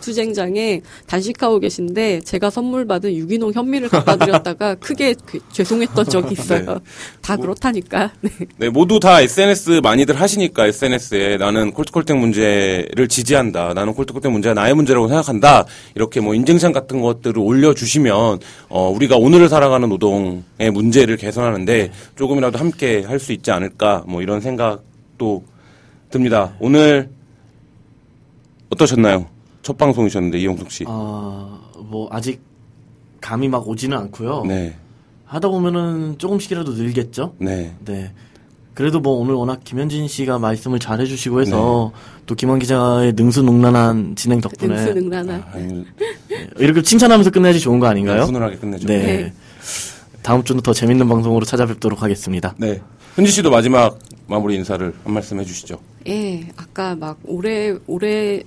투쟁장에 0.00 0.80
단식하고 1.06 1.58
계신데, 1.60 2.20
제가 2.24 2.50
선물 2.50 2.86
받은 2.86 3.14
유기농 3.14 3.52
현미를 3.52 3.88
갖다 3.88 4.16
드렸 4.16 4.39
다가 4.42 4.74
크게 4.74 5.14
그- 5.26 5.38
죄송했던 5.52 6.04
적이 6.10 6.32
있어요. 6.32 6.64
네. 6.64 6.74
다 7.22 7.36
그렇다니까. 7.36 8.12
네. 8.20 8.30
네, 8.56 8.68
모두 8.68 8.98
다 9.00 9.20
SNS 9.20 9.80
많이들 9.82 10.20
하시니까 10.20 10.66
SNS에 10.66 11.36
나는 11.38 11.72
콜트콜텍 11.72 12.16
문제를 12.18 13.08
지지한다. 13.08 13.74
나는 13.74 13.92
콜트콜텍 13.94 14.30
문제가 14.32 14.54
나의 14.54 14.74
문제라고 14.74 15.08
생각한다. 15.08 15.64
이렇게 15.94 16.20
뭐 16.20 16.34
인증샷 16.34 16.72
같은 16.72 17.00
것들을 17.00 17.38
올려주시면 17.38 18.38
어, 18.68 18.88
우리가 18.90 19.16
오늘을 19.16 19.48
살아가는 19.48 19.88
노동의 19.88 20.42
문제를 20.72 21.16
개선하는데 21.16 21.92
조금이라도 22.16 22.58
함께 22.58 23.02
할 23.06 23.20
수 23.20 23.32
있지 23.32 23.50
않을까. 23.50 24.02
뭐 24.06 24.22
이런 24.22 24.40
생각도 24.40 25.44
듭니다. 26.10 26.54
오늘 26.58 27.10
어떠셨나요? 28.70 29.26
첫 29.62 29.76
방송이셨는데 29.76 30.38
이용숙 30.38 30.70
씨. 30.70 30.84
아, 30.86 31.60
뭐 31.78 32.08
아직 32.10 32.40
감이 33.20 33.48
막 33.48 33.68
오지는 33.68 33.96
않고요. 33.96 34.44
네, 34.46 34.74
하다 35.24 35.48
보면은 35.48 36.16
조금씩이라도 36.18 36.72
늘겠죠. 36.72 37.34
네. 37.38 37.74
네. 37.84 38.12
그래도 38.74 39.00
뭐 39.00 39.14
오늘 39.14 39.34
워낙 39.34 39.60
김현진 39.62 40.08
씨가 40.08 40.38
말씀을 40.38 40.78
잘 40.78 41.00
해주시고 41.00 41.40
해서 41.42 41.92
네. 41.94 42.22
또 42.26 42.34
김원 42.34 42.58
기자의 42.58 43.12
능수능란한 43.14 44.14
진행 44.16 44.40
덕분에 44.40 44.74
능수능란한. 44.74 45.44
아니, 45.52 45.84
이렇게 46.56 46.80
칭찬하면서 46.80 47.30
끝내야지 47.30 47.60
좋은 47.60 47.78
거 47.78 47.88
아닌가요? 47.88 48.22
훈훈하게 48.22 48.56
끝내죠. 48.56 48.86
네. 48.86 48.98
네. 48.98 49.32
다음 50.22 50.44
주는 50.44 50.62
더 50.62 50.72
재밌는 50.72 51.08
방송으로 51.08 51.44
찾아뵙도록 51.44 52.02
하겠습니다. 52.02 52.54
네. 52.58 52.80
현지 53.16 53.32
씨도 53.32 53.50
마지막 53.50 53.98
마무리 54.26 54.54
인사를 54.54 54.94
한 55.04 55.12
말씀 55.12 55.40
해주시죠. 55.40 55.78
예, 56.06 56.48
아까 56.56 56.94
막 56.94 57.18
오래, 57.24 57.76
오래, 57.86 58.42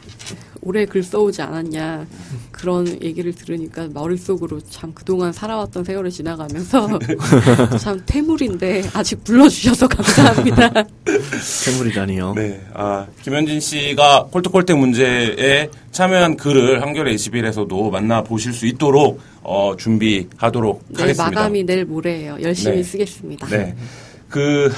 오래 0.65 0.85
글 0.85 1.03
써오지 1.03 1.41
않았냐. 1.41 2.05
그런 2.51 2.87
얘기를 3.01 3.33
들으니까 3.33 3.89
머릿속으로 3.93 4.61
참 4.69 4.93
그동안 4.93 5.33
살아왔던 5.33 5.83
세월이 5.83 6.11
지나가면서 6.11 6.99
참 7.79 8.01
태물인데 8.05 8.83
아직 8.93 9.23
불러주셔서 9.23 9.87
감사합니다. 9.87 10.71
생물이라니요. 11.41 12.33
네. 12.35 12.61
아, 12.73 13.05
김현진 13.21 13.59
씨가 13.59 14.27
콜트콜텍 14.31 14.77
문제에 14.77 15.69
참여한 15.91 16.37
글을 16.37 16.81
한겨레 16.81 17.13
21에서도 17.15 17.91
만나보실 17.91 18.53
수 18.53 18.65
있도록 18.67 19.19
어, 19.41 19.75
준비하도록 19.77 20.83
네, 20.89 21.01
하겠습니다. 21.01 21.25
마감이 21.25 21.63
내일 21.63 21.85
모레예요. 21.85 22.37
열심히 22.41 22.77
네. 22.77 22.83
쓰겠습니다. 22.83 23.47
네. 23.47 23.75
그, 24.29 24.71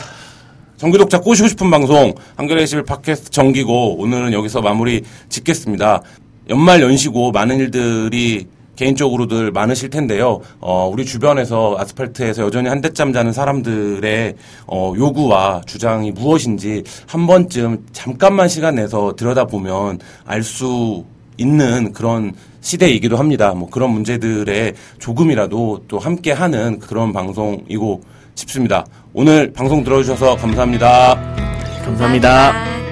정기독자 0.78 1.22
꼬시고 1.22 1.48
싶은 1.48 1.72
방송, 1.72 2.14
한겨레 2.36 2.64
21 2.64 2.84
팟캐스트 2.84 3.32
정기고, 3.32 3.98
오늘은 3.98 4.34
여기서 4.34 4.62
마무리 4.62 5.04
짓겠습니다. 5.30 6.02
연말 6.50 6.82
연시고 6.82 7.32
많은 7.32 7.60
일들이 7.60 8.48
개인적으로들 8.76 9.52
많으실 9.52 9.90
텐데요. 9.90 10.42
어, 10.60 10.90
우리 10.92 11.06
주변에서 11.06 11.78
아스팔트에서 11.80 12.44
여전히 12.44 12.68
한 12.68 12.82
대짬 12.82 13.14
자는 13.14 13.32
사람들의 13.32 14.36
어, 14.68 14.94
요구와 14.98 15.62
주장이 15.66 16.12
무엇인지 16.12 16.84
한 17.08 17.26
번쯤 17.26 17.86
잠깐만 17.94 18.50
시간 18.50 18.76
내서 18.76 19.16
들여다보면 19.16 20.00
알 20.26 20.44
수 20.44 21.06
있는 21.38 21.94
그런 21.94 22.34
시대이기도 22.62 23.18
합니다. 23.18 23.54
뭐 23.54 23.70
그런 23.70 23.92
문제들에 23.92 24.74
조금이라도 25.00 25.84
또 25.88 26.00
함께 26.00 26.32
하는 26.32 26.80
그런 26.80 27.14
방송이고 27.14 28.02
싶습니다. 28.36 28.86
오늘 29.14 29.52
방송 29.54 29.84
들어주셔서 29.84 30.36
감사합니다. 30.38 31.16
감사합니다. 31.84 32.85